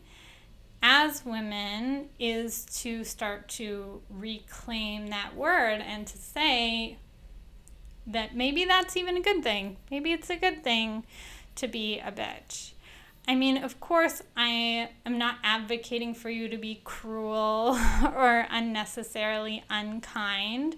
as 0.81 1.25
women 1.25 2.07
is 2.17 2.63
to 2.81 3.03
start 3.03 3.49
to 3.49 4.01
reclaim 4.09 5.07
that 5.07 5.35
word 5.35 5.81
and 5.85 6.07
to 6.07 6.17
say 6.17 6.97
that 8.07 8.33
maybe 8.33 8.63
that's 8.63 8.95
even 8.95 9.17
a 9.17 9.21
good 9.21 9.43
thing. 9.43 9.75
Maybe 9.91 10.13
it's 10.13 10.29
a 10.29 10.37
good 10.37 10.63
thing 10.63 11.03
to 11.59 11.67
be 11.67 11.99
a 11.99 12.11
bitch. 12.11 12.71
I 13.27 13.35
mean, 13.35 13.63
of 13.63 13.79
course, 13.79 14.23
I 14.35 14.89
am 15.05 15.17
not 15.17 15.35
advocating 15.43 16.15
for 16.15 16.29
you 16.29 16.49
to 16.49 16.57
be 16.57 16.81
cruel 16.83 17.77
or 18.03 18.47
unnecessarily 18.49 19.63
unkind, 19.69 20.77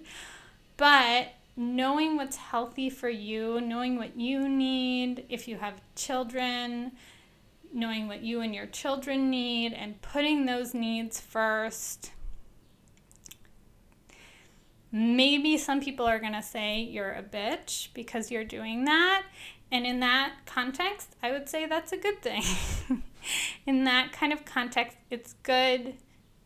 but 0.76 1.28
knowing 1.56 2.16
what's 2.16 2.36
healthy 2.36 2.90
for 2.90 3.08
you, 3.08 3.60
knowing 3.60 3.96
what 3.96 4.18
you 4.18 4.48
need, 4.48 5.24
if 5.28 5.48
you 5.48 5.56
have 5.56 5.80
children, 5.94 6.92
knowing 7.72 8.08
what 8.08 8.22
you 8.22 8.40
and 8.40 8.54
your 8.54 8.66
children 8.66 9.30
need, 9.30 9.72
and 9.72 10.00
putting 10.02 10.46
those 10.46 10.74
needs 10.74 11.20
first. 11.20 12.12
Maybe 14.90 15.56
some 15.56 15.80
people 15.80 16.04
are 16.06 16.18
going 16.18 16.34
to 16.34 16.42
say 16.42 16.80
you're 16.82 17.12
a 17.12 17.22
bitch 17.22 17.88
because 17.94 18.30
you're 18.30 18.44
doing 18.44 18.84
that. 18.84 19.24
And 19.72 19.86
in 19.86 20.00
that 20.00 20.34
context, 20.44 21.16
I 21.22 21.32
would 21.32 21.48
say 21.48 21.64
that's 21.64 21.92
a 21.92 21.96
good 21.96 22.20
thing. 22.20 22.44
in 23.66 23.84
that 23.84 24.12
kind 24.12 24.30
of 24.30 24.44
context, 24.44 24.98
it's 25.10 25.32
good 25.42 25.94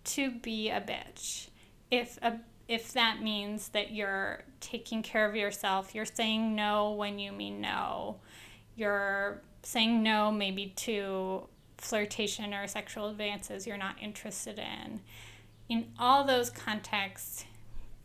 to 0.05 0.31
be 0.31 0.71
a 0.71 0.81
bitch. 0.81 1.49
If 1.91 2.19
a 2.23 2.39
if 2.69 2.93
that 2.93 3.23
means 3.23 3.69
that 3.71 3.93
you're 3.93 4.43
taking 4.61 5.03
care 5.03 5.29
of 5.29 5.37
yourself, 5.37 5.95
you're 5.95 6.05
saying 6.05 6.55
no 6.55 6.93
when 6.93 7.19
you 7.19 7.33
mean 7.33 7.61
no, 7.61 8.17
you're 8.77 9.43
saying 9.63 10.03
no 10.03 10.31
maybe 10.31 10.73
to 10.77 11.49
flirtation 11.79 12.55
or 12.55 12.67
sexual 12.67 13.09
advances 13.09 13.67
you're 13.67 13.77
not 13.77 13.97
interested 14.01 14.59
in. 14.59 15.01
In 15.69 15.89
all 15.99 16.25
those 16.25 16.49
contexts, 16.49 17.45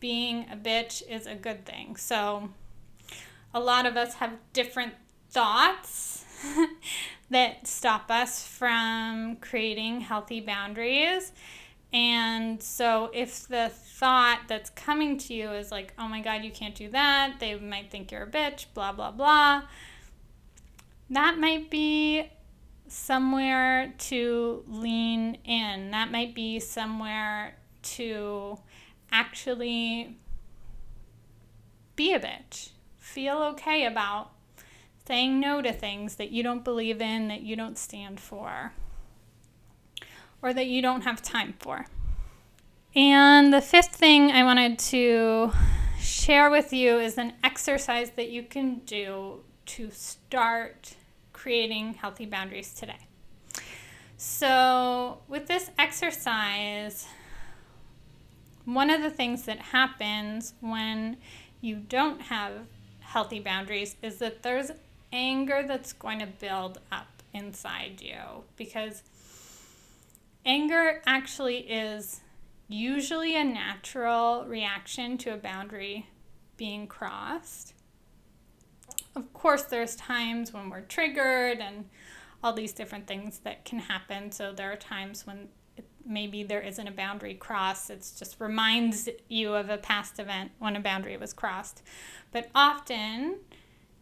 being 0.00 0.46
a 0.50 0.56
bitch 0.56 1.02
is 1.08 1.26
a 1.26 1.34
good 1.36 1.64
thing. 1.64 1.94
So 1.94 2.50
a 3.54 3.60
lot 3.60 3.86
of 3.86 3.96
us 3.96 4.14
have 4.14 4.32
different 4.52 4.94
thoughts 5.32 6.24
that 7.30 7.66
stop 7.66 8.10
us 8.10 8.46
from 8.46 9.36
creating 9.36 10.00
healthy 10.00 10.40
boundaries. 10.40 11.32
And 11.92 12.62
so, 12.62 13.10
if 13.12 13.48
the 13.48 13.70
thought 13.70 14.42
that's 14.48 14.70
coming 14.70 15.18
to 15.18 15.34
you 15.34 15.50
is 15.50 15.70
like, 15.70 15.92
oh 15.98 16.08
my 16.08 16.20
God, 16.20 16.42
you 16.42 16.50
can't 16.50 16.74
do 16.74 16.88
that, 16.90 17.34
they 17.38 17.54
might 17.56 17.90
think 17.90 18.10
you're 18.10 18.22
a 18.22 18.30
bitch, 18.30 18.66
blah, 18.72 18.92
blah, 18.92 19.10
blah, 19.10 19.62
that 21.10 21.38
might 21.38 21.70
be 21.70 22.30
somewhere 22.88 23.92
to 23.98 24.64
lean 24.66 25.36
in. 25.44 25.90
That 25.90 26.10
might 26.10 26.34
be 26.34 26.60
somewhere 26.60 27.56
to 27.82 28.58
actually 29.10 30.16
be 31.96 32.14
a 32.14 32.20
bitch. 32.20 32.70
Feel 32.98 33.42
okay 33.42 33.84
about 33.84 34.30
saying 35.06 35.40
no 35.40 35.60
to 35.62 35.72
things 35.72 36.16
that 36.16 36.30
you 36.30 36.42
don't 36.42 36.64
believe 36.64 37.00
in, 37.00 37.28
that 37.28 37.42
you 37.42 37.56
don't 37.56 37.76
stand 37.76 38.20
for 38.20 38.72
or 40.40 40.52
that 40.52 40.66
you 40.66 40.82
don't 40.82 41.02
have 41.02 41.22
time 41.22 41.54
for. 41.58 41.86
And 42.94 43.52
the 43.52 43.60
fifth 43.60 43.94
thing 43.94 44.30
I 44.30 44.42
wanted 44.44 44.78
to 44.78 45.52
share 45.98 46.50
with 46.50 46.72
you 46.72 46.98
is 46.98 47.16
an 47.16 47.32
exercise 47.42 48.10
that 48.10 48.28
you 48.28 48.42
can 48.42 48.80
do 48.80 49.40
to 49.64 49.90
start 49.90 50.94
creating 51.32 51.94
healthy 51.94 52.26
boundaries 52.26 52.74
today. 52.74 52.98
So, 54.18 55.18
with 55.26 55.46
this 55.46 55.70
exercise, 55.78 57.06
one 58.64 58.90
of 58.90 59.02
the 59.02 59.10
things 59.10 59.44
that 59.44 59.58
happens 59.58 60.54
when 60.60 61.16
you 61.60 61.76
don't 61.76 62.20
have 62.22 62.52
healthy 63.00 63.40
boundaries 63.40 63.96
is 64.02 64.18
that 64.18 64.42
there's 64.42 64.70
anger 65.12 65.64
that's 65.66 65.92
going 65.92 66.18
to 66.20 66.26
build 66.26 66.80
up 66.90 67.22
inside 67.32 68.00
you 68.00 68.44
because 68.56 69.02
Anger 70.44 71.00
actually 71.06 71.58
is 71.58 72.20
usually 72.66 73.36
a 73.36 73.44
natural 73.44 74.44
reaction 74.46 75.16
to 75.18 75.34
a 75.34 75.36
boundary 75.36 76.08
being 76.56 76.88
crossed. 76.88 77.74
Of 79.14 79.32
course, 79.32 79.62
there's 79.62 79.94
times 79.94 80.52
when 80.52 80.68
we're 80.68 80.80
triggered 80.80 81.58
and 81.58 81.84
all 82.42 82.52
these 82.52 82.72
different 82.72 83.06
things 83.06 83.38
that 83.40 83.64
can 83.64 83.78
happen. 83.78 84.32
So 84.32 84.52
there 84.52 84.72
are 84.72 84.76
times 84.76 85.26
when 85.26 85.48
it, 85.76 85.84
maybe 86.04 86.42
there 86.42 86.60
isn't 86.60 86.88
a 86.88 86.92
boundary 86.92 87.34
crossed. 87.34 87.88
It 87.90 88.10
just 88.18 88.40
reminds 88.40 89.08
you 89.28 89.54
of 89.54 89.70
a 89.70 89.78
past 89.78 90.18
event 90.18 90.50
when 90.58 90.74
a 90.74 90.80
boundary 90.80 91.16
was 91.16 91.32
crossed. 91.32 91.82
But 92.32 92.50
often, 92.52 93.36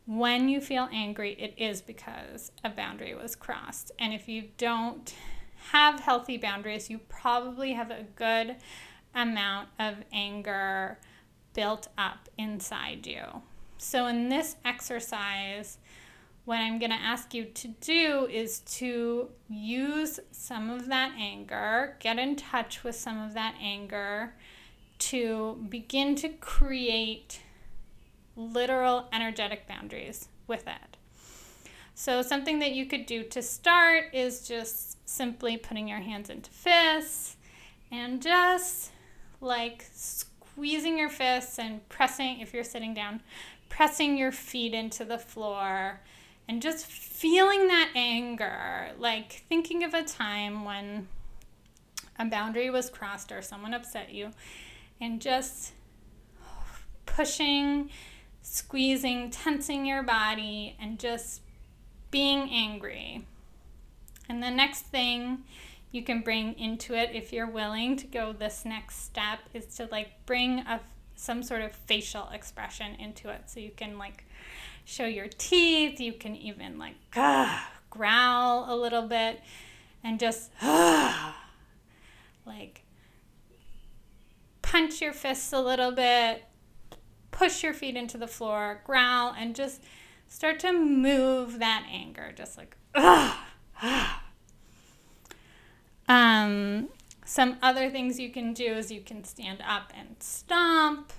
when 0.06 0.48
you 0.48 0.60
feel 0.60 0.88
angry, 0.92 1.32
it 1.38 1.54
is 1.56 1.80
because 1.82 2.52
a 2.64 2.70
boundary 2.70 3.14
was 3.14 3.36
crossed. 3.36 3.92
And 3.98 4.12
if 4.12 4.28
you 4.28 4.44
don't 4.58 5.14
have 5.72 6.00
healthy 6.00 6.36
boundaries, 6.36 6.90
you 6.90 6.98
probably 7.08 7.74
have 7.74 7.90
a 7.90 8.06
good 8.16 8.56
amount 9.14 9.68
of 9.78 9.96
anger 10.12 10.98
built 11.54 11.88
up 11.98 12.28
inside 12.38 13.06
you. 13.06 13.42
So, 13.78 14.06
in 14.06 14.28
this 14.28 14.56
exercise, 14.64 15.78
what 16.44 16.58
I'm 16.58 16.78
going 16.78 16.90
to 16.90 16.96
ask 16.96 17.32
you 17.34 17.44
to 17.44 17.68
do 17.68 18.28
is 18.30 18.60
to 18.60 19.30
use 19.48 20.20
some 20.32 20.70
of 20.70 20.88
that 20.88 21.12
anger, 21.18 21.96
get 22.00 22.18
in 22.18 22.36
touch 22.36 22.82
with 22.82 22.96
some 22.96 23.22
of 23.22 23.34
that 23.34 23.54
anger 23.60 24.34
to 24.98 25.64
begin 25.68 26.14
to 26.16 26.28
create 26.28 27.40
literal 28.36 29.08
energetic 29.12 29.66
boundaries 29.66 30.28
with 30.46 30.66
it. 30.66 30.96
So, 31.94 32.22
something 32.22 32.60
that 32.60 32.72
you 32.72 32.86
could 32.86 33.06
do 33.06 33.24
to 33.24 33.42
start 33.42 34.14
is 34.14 34.46
just 34.46 34.96
simply 35.08 35.56
putting 35.56 35.88
your 35.88 35.98
hands 35.98 36.30
into 36.30 36.50
fists 36.50 37.36
and 37.92 38.22
just 38.22 38.92
like 39.40 39.84
squeezing 39.92 40.98
your 40.98 41.08
fists 41.08 41.58
and 41.58 41.86
pressing, 41.88 42.40
if 42.40 42.54
you're 42.54 42.64
sitting 42.64 42.94
down, 42.94 43.20
pressing 43.68 44.16
your 44.16 44.32
feet 44.32 44.72
into 44.72 45.04
the 45.04 45.18
floor 45.18 46.00
and 46.48 46.60
just 46.60 46.86
feeling 46.86 47.68
that 47.68 47.90
anger. 47.94 48.90
Like 48.98 49.44
thinking 49.48 49.84
of 49.84 49.94
a 49.94 50.02
time 50.02 50.64
when 50.64 51.08
a 52.18 52.24
boundary 52.24 52.70
was 52.70 52.90
crossed 52.90 53.32
or 53.32 53.40
someone 53.40 53.72
upset 53.72 54.12
you 54.12 54.30
and 55.00 55.20
just 55.20 55.72
pushing, 57.06 57.90
squeezing, 58.50 59.30
tensing 59.30 59.86
your 59.86 60.02
body, 60.02 60.76
and 60.80 60.98
just 60.98 61.40
being 62.10 62.50
angry. 62.50 63.24
And 64.28 64.42
the 64.42 64.50
next 64.50 64.82
thing 64.82 65.44
you 65.92 66.02
can 66.02 66.20
bring 66.20 66.58
into 66.58 66.94
it 66.94 67.10
if 67.14 67.32
you're 67.32 67.48
willing 67.48 67.96
to 67.96 68.08
go 68.08 68.32
this 68.32 68.64
next 68.64 69.04
step 69.04 69.38
is 69.54 69.66
to 69.76 69.88
like 69.92 70.08
bring 70.26 70.60
a 70.60 70.80
some 71.14 71.42
sort 71.42 71.60
of 71.60 71.70
facial 71.72 72.28
expression 72.30 72.94
into 72.96 73.28
it. 73.28 73.42
So 73.46 73.60
you 73.60 73.70
can 73.76 73.98
like 73.98 74.24
show 74.84 75.04
your 75.04 75.28
teeth, 75.28 76.00
you 76.00 76.14
can 76.14 76.34
even 76.34 76.76
like 76.76 76.96
uh, 77.14 77.60
growl 77.90 78.66
a 78.68 78.74
little 78.74 79.06
bit 79.06 79.42
and 80.02 80.18
just 80.18 80.50
uh, 80.60 81.32
like 82.46 82.82
punch 84.60 85.00
your 85.00 85.12
fists 85.12 85.52
a 85.52 85.60
little 85.60 85.92
bit, 85.92 86.44
push 87.40 87.62
your 87.62 87.72
feet 87.72 87.96
into 87.96 88.18
the 88.18 88.26
floor, 88.26 88.82
growl, 88.84 89.34
and 89.36 89.56
just 89.56 89.82
start 90.28 90.60
to 90.60 90.74
move 90.74 91.58
that 91.58 91.86
anger. 91.90 92.34
Just 92.36 92.58
like, 92.58 92.76
ugh. 92.94 93.34
um, 96.06 96.90
some 97.24 97.56
other 97.62 97.88
things 97.88 98.20
you 98.20 98.28
can 98.28 98.52
do 98.52 98.74
is 98.74 98.92
you 98.92 99.00
can 99.00 99.24
stand 99.24 99.62
up 99.66 99.90
and 99.98 100.16
stomp. 100.18 101.14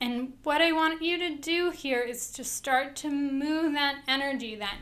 And 0.00 0.32
what 0.44 0.62
I 0.62 0.72
want 0.72 1.02
you 1.02 1.18
to 1.18 1.36
do 1.36 1.72
here 1.72 2.00
is 2.00 2.30
to 2.30 2.42
start 2.42 2.96
to 2.96 3.10
move 3.10 3.74
that 3.74 3.96
energy. 4.08 4.56
That 4.56 4.78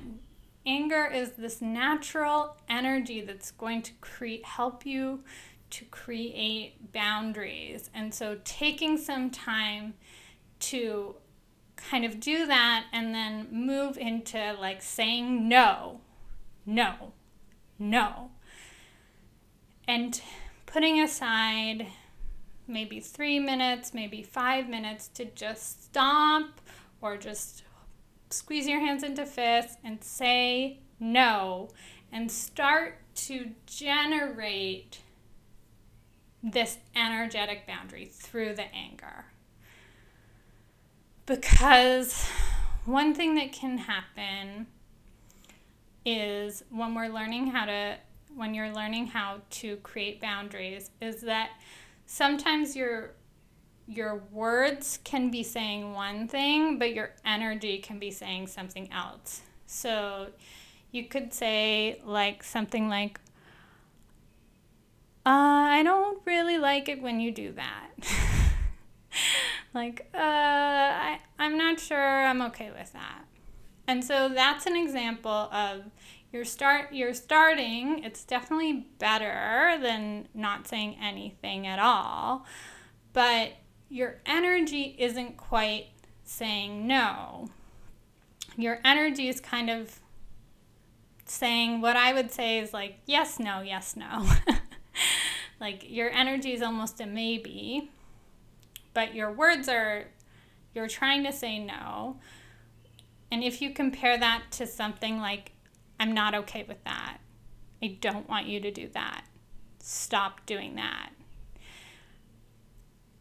anger 0.65 1.11
is 1.13 1.33
this 1.33 1.61
natural 1.61 2.57
energy 2.69 3.21
that's 3.21 3.51
going 3.51 3.83
to 3.83 3.93
create 4.01 4.45
help 4.45 4.87
you 4.87 5.25
to 5.71 5.85
create 5.87 6.93
boundaries. 6.93 7.91
And 7.93 8.15
so 8.15 8.39
taking 8.45 8.97
some 8.97 9.31
time 9.31 9.95
to 10.61 11.17
kind 11.77 12.05
of 12.05 12.19
do 12.19 12.47
that 12.47 12.87
and 12.93 13.15
then 13.15 13.49
move 13.51 13.97
into 13.97 14.55
like 14.59 14.83
saying 14.83 15.49
no 15.49 16.01
no, 16.69 17.15
no. 17.79 18.31
And 19.89 20.21
putting 20.67 21.01
aside 21.01 21.87
maybe 22.67 23.01
three 23.01 23.39
minutes, 23.39 23.95
maybe 23.95 24.23
five 24.23 24.69
minutes 24.69 25.09
to 25.15 25.25
just 25.25 25.85
stomp 25.85 26.61
or 27.01 27.17
just 27.17 27.63
squeeze 28.29 28.69
your 28.69 28.81
hands 28.81 29.03
into 29.03 29.25
fists 29.25 29.79
and 29.83 30.05
say 30.05 30.81
no 31.01 31.71
and 32.13 32.31
start 32.31 32.99
to 33.15 33.53
generate 33.65 35.01
this 36.43 36.77
energetic 36.95 37.67
boundary 37.67 38.11
through 38.13 38.55
the 38.55 38.75
anger. 38.75 39.25
Because 41.29 42.27
one 42.87 43.15
thing 43.15 43.35
that 43.35 43.53
can 43.53 43.77
happen 43.77 44.67
is 46.07 46.65
when 46.71 46.95
we're 46.95 47.09
learning 47.09 47.49
how 47.49 47.67
to 47.67 47.97
when 48.35 48.55
you're 48.55 48.73
learning 48.73 49.09
how 49.09 49.41
to 49.51 49.77
create 49.79 50.21
boundaries 50.21 50.91
is 51.03 51.21
that 51.21 51.51
sometimes 52.07 52.75
your 52.75 53.11
your 53.87 54.23
words 54.33 55.01
can 55.05 55.31
be 55.31 55.43
saying 55.43 55.93
one 55.93 56.27
thing 56.29 56.79
but 56.79 56.95
your 56.95 57.11
energy 57.27 57.77
can 57.79 57.99
be 57.99 58.11
saying 58.11 58.47
something 58.47 58.91
else. 58.91 59.43
So 59.67 60.29
you 60.93 61.05
could 61.05 61.35
say 61.35 62.01
like 62.05 62.43
something 62.43 62.89
like 62.89 63.21
uh, 65.27 65.77
i 65.77 65.83
don't 65.83 66.21
really 66.25 66.59
like 66.59 66.89
it 66.89 67.03
when 67.03 67.21
you 67.21 67.31
do 67.31 67.53
that 67.53 67.91
like 69.75 70.09
uh, 70.15 70.19
I, 70.19 71.19
i'm 71.39 71.59
not 71.59 71.79
sure 71.81 72.25
i'm 72.27 72.43
okay 72.43 72.71
with 72.71 72.93
that 72.93 73.25
and 73.87 74.05
so 74.05 74.29
that's 74.29 74.67
an 74.67 74.77
example 74.77 75.31
of 75.31 75.85
your 76.33 76.45
start 76.45 76.93
you're 76.93 77.15
starting, 77.15 78.05
it's 78.05 78.25
definitely 78.25 78.87
better 78.99 79.79
than 79.81 80.29
not 80.35 80.69
saying 80.69 80.97
anything 81.01 81.67
at 81.67 81.79
all. 81.79 82.45
But 83.13 83.53
your 83.89 84.21
energy 84.27 84.95
isn't 84.99 85.39
quite 85.39 85.87
saying 86.25 86.87
no. 86.87 87.49
Your 88.57 88.81
energy 88.85 89.29
is 89.29 89.41
kind 89.41 89.71
of 89.71 90.01
saying 91.25 91.81
what 91.81 91.97
I 91.97 92.13
would 92.13 92.31
say 92.31 92.59
is 92.59 92.75
like 92.75 92.99
yes, 93.07 93.39
no, 93.39 93.63
yes, 93.63 93.97
no. 93.97 94.27
like 95.61 95.85
your 95.89 96.11
energy 96.11 96.53
is 96.53 96.61
almost 96.61 97.01
a 97.01 97.07
maybe 97.07 97.91
but 98.99 99.15
your 99.15 99.31
words 99.31 99.69
are, 99.69 100.07
you're 100.75 100.89
trying 100.89 101.23
to 101.23 101.33
say 101.33 101.61
no. 101.61 102.19
And 103.31 103.45
if 103.45 103.63
you 103.63 103.71
compare 103.71 104.19
that 104.19 104.51
to 104.51 104.67
something 104.67 105.21
like, 105.21 105.53
I'm 106.01 106.13
not 106.13 106.35
okay 106.35 106.65
with 106.67 106.83
that, 106.83 107.19
I 107.81 107.97
don't 108.01 108.29
want 108.29 108.49
you 108.49 108.59
to 108.59 108.73
do 108.73 108.89
that, 108.95 109.23
stop 109.79 110.45
doing 110.47 110.75
that. 110.75 111.11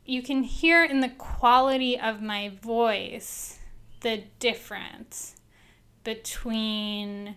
You 0.03 0.23
can 0.23 0.41
hear 0.41 0.83
in 0.83 1.01
the 1.01 1.09
quality 1.09 1.99
of 1.99 2.23
my 2.23 2.53
voice 2.59 3.59
the 3.99 4.23
difference 4.39 5.35
between 6.03 7.35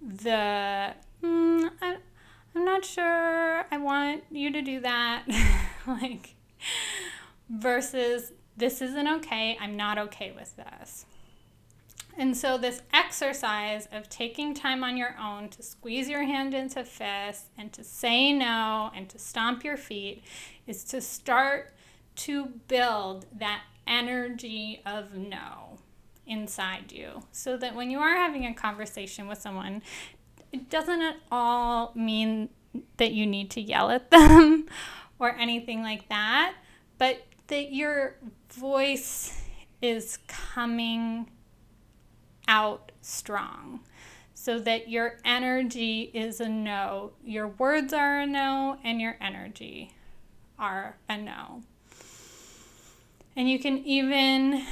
the 0.00 0.94
mm, 1.24 1.70
I, 1.82 1.96
I'm 2.54 2.64
not 2.64 2.84
sure 2.84 3.64
I 3.68 3.78
want 3.78 4.22
you 4.30 4.52
to 4.52 4.62
do 4.62 4.78
that 4.82 5.24
like 5.88 6.36
versus 7.50 8.32
this 8.56 8.80
isn't 8.80 9.08
okay 9.08 9.58
I'm 9.60 9.76
not 9.76 9.98
okay 9.98 10.32
with 10.32 10.56
this. 10.56 11.06
And 12.18 12.36
so 12.36 12.58
this 12.58 12.82
exercise 12.92 13.88
of 13.92 14.08
taking 14.08 14.52
time 14.54 14.84
on 14.84 14.96
your 14.96 15.16
own 15.18 15.48
to 15.50 15.62
squeeze 15.62 16.08
your 16.08 16.24
hand 16.24 16.54
into 16.54 16.84
fist 16.84 17.46
and 17.56 17.72
to 17.72 17.84
say 17.84 18.32
no 18.32 18.90
and 18.94 19.08
to 19.08 19.18
stomp 19.18 19.64
your 19.64 19.76
feet 19.76 20.24
is 20.66 20.84
to 20.84 21.00
start 21.00 21.72
to 22.16 22.46
build 22.68 23.26
that 23.38 23.62
energy 23.86 24.82
of 24.84 25.14
no 25.14 25.78
inside 26.26 26.92
you. 26.92 27.22
So 27.32 27.56
that 27.56 27.74
when 27.74 27.90
you 27.90 27.98
are 28.00 28.16
having 28.16 28.44
a 28.44 28.54
conversation 28.54 29.26
with 29.26 29.40
someone, 29.40 29.82
it 30.52 30.68
doesn't 30.68 31.00
at 31.00 31.16
all 31.30 31.92
mean 31.94 32.50
that 32.98 33.12
you 33.12 33.26
need 33.26 33.50
to 33.52 33.60
yell 33.60 33.90
at 33.90 34.10
them 34.10 34.66
or 35.18 35.34
anything 35.36 35.82
like 35.82 36.08
that, 36.08 36.54
but 36.98 37.22
that 37.50 37.72
your 37.72 38.16
voice 38.52 39.40
is 39.82 40.18
coming 40.26 41.30
out 42.48 42.90
strong 43.00 43.80
so 44.34 44.58
that 44.58 44.88
your 44.88 45.18
energy 45.24 46.10
is 46.14 46.40
a 46.40 46.48
no, 46.48 47.12
your 47.22 47.48
words 47.48 47.92
are 47.92 48.20
a 48.20 48.26
no, 48.26 48.78
and 48.82 48.98
your 48.98 49.16
energy 49.20 49.92
are 50.58 50.96
a 51.10 51.18
no. 51.18 51.62
And 53.36 53.50
you 53.50 53.58
can 53.58 53.78
even 53.84 54.64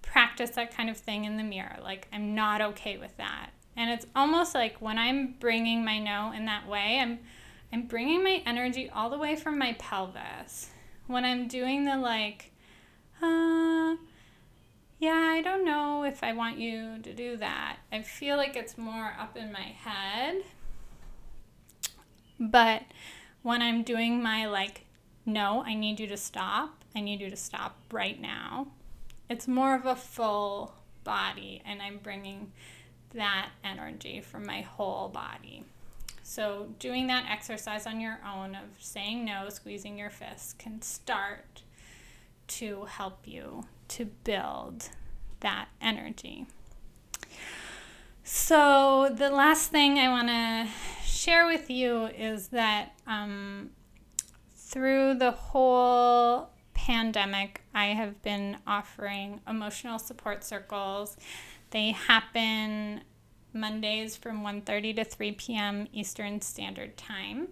practice 0.00 0.50
that 0.50 0.74
kind 0.74 0.88
of 0.88 0.96
thing 0.96 1.24
in 1.24 1.36
the 1.36 1.42
mirror. 1.42 1.78
Like, 1.82 2.06
I'm 2.12 2.36
not 2.36 2.60
okay 2.60 2.98
with 2.98 3.16
that. 3.16 3.50
And 3.76 3.90
it's 3.90 4.06
almost 4.14 4.54
like 4.54 4.76
when 4.80 4.96
I'm 4.96 5.34
bringing 5.40 5.84
my 5.84 5.98
no 5.98 6.32
in 6.32 6.44
that 6.46 6.68
way, 6.68 6.98
I'm 7.00 7.18
I'm 7.72 7.86
bringing 7.86 8.24
my 8.24 8.42
energy 8.46 8.90
all 8.90 9.10
the 9.10 9.18
way 9.18 9.36
from 9.36 9.58
my 9.58 9.74
pelvis. 9.78 10.70
When 11.10 11.24
I'm 11.24 11.48
doing 11.48 11.86
the 11.86 11.96
like, 11.96 12.52
uh, 13.20 13.96
yeah, 15.00 15.32
I 15.32 15.42
don't 15.42 15.64
know 15.64 16.04
if 16.04 16.22
I 16.22 16.32
want 16.32 16.58
you 16.58 17.00
to 17.02 17.12
do 17.12 17.36
that. 17.38 17.78
I 17.90 18.02
feel 18.02 18.36
like 18.36 18.54
it's 18.54 18.78
more 18.78 19.16
up 19.18 19.36
in 19.36 19.50
my 19.50 19.58
head. 19.58 20.44
But 22.38 22.82
when 23.42 23.60
I'm 23.60 23.82
doing 23.82 24.22
my 24.22 24.46
like, 24.46 24.84
no, 25.26 25.64
I 25.66 25.74
need 25.74 25.98
you 25.98 26.06
to 26.06 26.16
stop, 26.16 26.84
I 26.94 27.00
need 27.00 27.20
you 27.20 27.28
to 27.28 27.36
stop 27.36 27.76
right 27.90 28.20
now, 28.20 28.68
it's 29.28 29.48
more 29.48 29.74
of 29.74 29.86
a 29.86 29.96
full 29.96 30.74
body, 31.02 31.60
and 31.66 31.82
I'm 31.82 31.98
bringing 31.98 32.52
that 33.14 33.48
energy 33.64 34.20
from 34.20 34.46
my 34.46 34.60
whole 34.60 35.08
body. 35.08 35.64
So, 36.30 36.68
doing 36.78 37.08
that 37.08 37.24
exercise 37.28 37.88
on 37.88 38.00
your 38.00 38.20
own 38.24 38.54
of 38.54 38.68
saying 38.78 39.24
no, 39.24 39.48
squeezing 39.48 39.98
your 39.98 40.10
fists 40.10 40.52
can 40.52 40.80
start 40.80 41.62
to 42.46 42.84
help 42.84 43.26
you 43.26 43.64
to 43.88 44.04
build 44.04 44.90
that 45.40 45.70
energy. 45.80 46.46
So, 48.22 49.12
the 49.12 49.30
last 49.30 49.72
thing 49.72 49.98
I 49.98 50.08
want 50.08 50.28
to 50.28 50.68
share 51.04 51.46
with 51.46 51.68
you 51.68 52.04
is 52.04 52.46
that 52.48 52.92
um, 53.08 53.70
through 54.54 55.14
the 55.14 55.32
whole 55.32 56.50
pandemic, 56.74 57.64
I 57.74 57.86
have 57.86 58.22
been 58.22 58.58
offering 58.68 59.40
emotional 59.48 59.98
support 59.98 60.44
circles. 60.44 61.16
They 61.70 61.90
happen 61.90 63.00
Mondays 63.52 64.16
from 64.16 64.42
1:30 64.42 64.96
to 64.96 65.04
3 65.04 65.32
p.m. 65.32 65.88
Eastern 65.92 66.40
Standard 66.40 66.96
Time. 66.96 67.48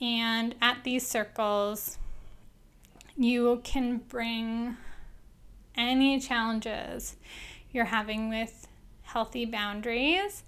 And 0.00 0.54
at 0.60 0.84
these 0.84 1.06
circles, 1.06 1.98
you 3.16 3.60
can 3.64 3.98
bring 3.98 4.76
any 5.76 6.20
challenges 6.20 7.16
you're 7.72 7.86
having 7.86 8.28
with 8.28 8.68
healthy 9.02 9.44
boundaries. 9.44 10.44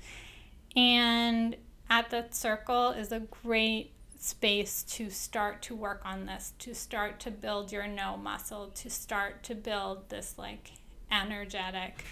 And 0.77 1.57
at 1.88 2.11
that 2.11 2.35
circle 2.35 2.90
is 2.90 3.11
a 3.11 3.20
great 3.20 3.92
space 4.18 4.83
to 4.83 5.11
start 5.11 5.62
to 5.62 5.75
work 5.75 6.03
on 6.05 6.27
this, 6.27 6.53
to 6.61 6.75
start 6.75 7.18
to 7.20 7.31
build 7.31 7.73
your 7.73 7.87
no 7.87 8.16
muscle, 8.16 8.68
to 8.75 8.90
start 8.90 9.42
to 9.44 9.55
build 9.55 10.09
this 10.11 10.37
like 10.38 10.73
energetic 11.11 12.05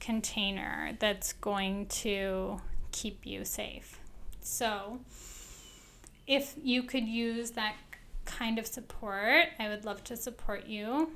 container 0.00 0.96
that's 0.98 1.32
going 1.34 1.86
to 1.86 2.60
keep 2.92 3.26
you 3.26 3.44
safe. 3.44 4.00
So, 4.40 5.00
if 6.26 6.54
you 6.62 6.82
could 6.82 7.06
use 7.06 7.52
that 7.52 7.74
kind 8.24 8.58
of 8.58 8.66
support, 8.66 9.48
I 9.58 9.68
would 9.68 9.84
love 9.84 10.02
to 10.04 10.16
support 10.16 10.66
you. 10.66 11.10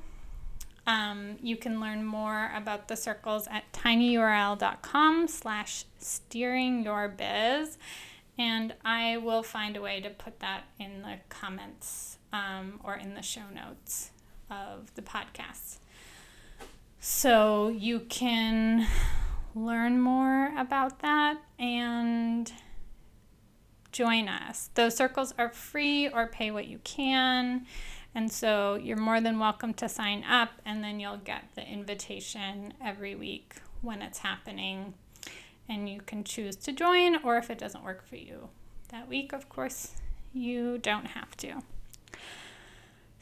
Um, 0.87 1.37
you 1.40 1.57
can 1.57 1.81
learn 1.81 2.05
more 2.05 2.53
about 2.55 2.88
the 2.88 2.97
circles 2.97 3.49
at 3.51 3.73
tinyurl.com 3.73 5.29
slash 5.29 5.87
steering 5.99 6.85
your 6.85 7.09
biz 7.09 7.79
and 8.37 8.75
I 8.85 9.18
will 9.18 9.42
find 9.42 9.77
a 9.77 9.81
way 9.81 10.01
to 10.01 10.11
put 10.11 10.40
that 10.40 10.64
in 10.79 11.03
the 11.03 11.18
comments 11.29 12.18
um, 12.33 12.81
or 12.83 12.97
in 12.97 13.14
the 13.14 13.23
show 13.23 13.49
notes 13.55 14.11
of 14.51 14.92
the 14.94 15.03
podcast. 15.03 15.79
So 17.06 17.68
you 17.68 18.00
can 18.00 18.86
learn 19.54 20.00
more 20.00 20.54
about 20.56 21.00
that 21.00 21.36
and 21.58 22.50
join 23.92 24.26
us. 24.26 24.70
Those 24.72 24.96
circles 24.96 25.34
are 25.36 25.50
free 25.50 26.08
or 26.08 26.28
pay 26.28 26.50
what 26.50 26.66
you 26.66 26.78
can. 26.82 27.66
And 28.14 28.32
so 28.32 28.76
you're 28.76 28.96
more 28.96 29.20
than 29.20 29.38
welcome 29.38 29.74
to 29.74 29.88
sign 29.88 30.24
up, 30.24 30.52
and 30.64 30.82
then 30.82 30.98
you'll 30.98 31.18
get 31.18 31.44
the 31.54 31.68
invitation 31.70 32.72
every 32.82 33.14
week 33.14 33.56
when 33.82 34.00
it's 34.00 34.20
happening 34.20 34.94
and 35.68 35.90
you 35.90 36.00
can 36.00 36.24
choose 36.24 36.56
to 36.56 36.72
join, 36.72 37.22
or 37.22 37.36
if 37.36 37.50
it 37.50 37.58
doesn't 37.58 37.84
work 37.84 38.02
for 38.08 38.16
you 38.16 38.48
that 38.88 39.10
week, 39.10 39.34
of 39.34 39.50
course, 39.50 39.92
you 40.32 40.78
don't 40.78 41.08
have 41.08 41.36
to. 41.36 41.60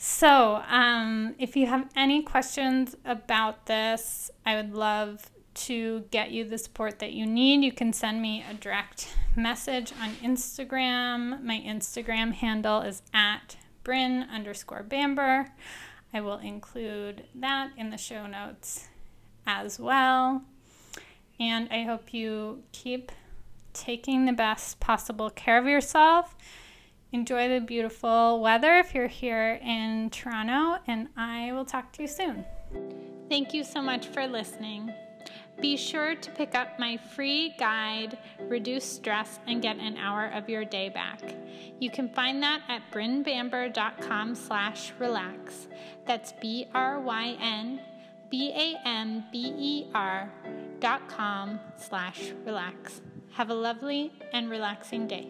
So, 0.05 0.61
um, 0.67 1.37
if 1.39 1.55
you 1.55 1.69
have 1.69 1.89
any 1.95 2.25
questions 2.25 2.97
about 3.05 3.67
this, 3.67 4.33
I 4.45 4.57
would 4.57 4.75
love 4.75 5.31
to 5.55 6.01
get 6.11 6.33
you 6.33 6.43
the 6.43 6.59
support 6.59 6.99
that 6.99 7.13
you 7.13 7.25
need. 7.25 7.63
You 7.63 7.71
can 7.71 7.93
send 7.93 8.21
me 8.21 8.45
a 8.51 8.55
direct 8.55 9.15
message 9.37 9.93
on 10.03 10.11
Instagram. 10.17 11.41
My 11.45 11.63
Instagram 11.65 12.33
handle 12.33 12.81
is 12.81 13.03
at 13.15 13.57
Bryn 13.85 14.25
underscore 14.25 14.83
Bamber. 14.83 15.47
I 16.13 16.21
will 16.21 16.39
include 16.39 17.23
that 17.37 17.71
in 17.77 17.91
the 17.91 17.97
show 17.97 18.27
notes 18.27 18.89
as 19.47 19.79
well. 19.79 20.43
And 21.39 21.69
I 21.71 21.85
hope 21.85 22.13
you 22.13 22.65
keep 22.73 23.13
taking 23.73 24.25
the 24.25 24.33
best 24.33 24.81
possible 24.81 25.31
care 25.31 25.59
of 25.59 25.67
yourself. 25.67 26.35
Enjoy 27.13 27.49
the 27.49 27.61
beautiful 27.61 28.41
weather 28.41 28.79
if 28.79 28.95
you're 28.95 29.07
here 29.07 29.61
in 29.63 30.09
Toronto, 30.11 30.81
and 30.87 31.09
I 31.17 31.53
will 31.53 31.65
talk 31.65 31.93
to 31.93 32.03
you 32.03 32.09
soon. 32.09 32.45
Thank 33.29 33.53
you 33.53 33.65
so 33.65 33.83
much 33.83 34.07
for 34.07 34.27
listening. 34.27 34.93
Be 35.61 35.77
sure 35.77 36.15
to 36.15 36.31
pick 36.31 36.55
up 36.55 36.79
my 36.79 36.97
free 36.97 37.55
guide, 37.59 38.19
Reduce 38.41 38.85
Stress 38.85 39.39
and 39.47 39.61
Get 39.61 39.77
an 39.77 39.99
Hour 39.99 40.29
of 40.29 40.49
Your 40.49 40.65
Day 40.65 40.89
Back. 40.89 41.21
You 41.79 41.91
can 41.91 42.09
find 42.09 42.43
that 42.43 42.63
at 42.69 42.91
brynbamber.com 42.91 44.35
slash 44.35 44.93
relax. 44.99 45.69
That's 46.07 46.33
B-R-Y-N 46.41 47.81
B-A-M-B-E-R 48.33 50.33
dot 50.81 51.07
com 51.07 51.61
slash 51.77 52.33
relax. 52.47 53.03
Have 53.33 53.51
a 53.51 53.55
lovely 53.55 54.11
and 54.33 54.49
relaxing 54.49 55.07
day. 55.07 55.29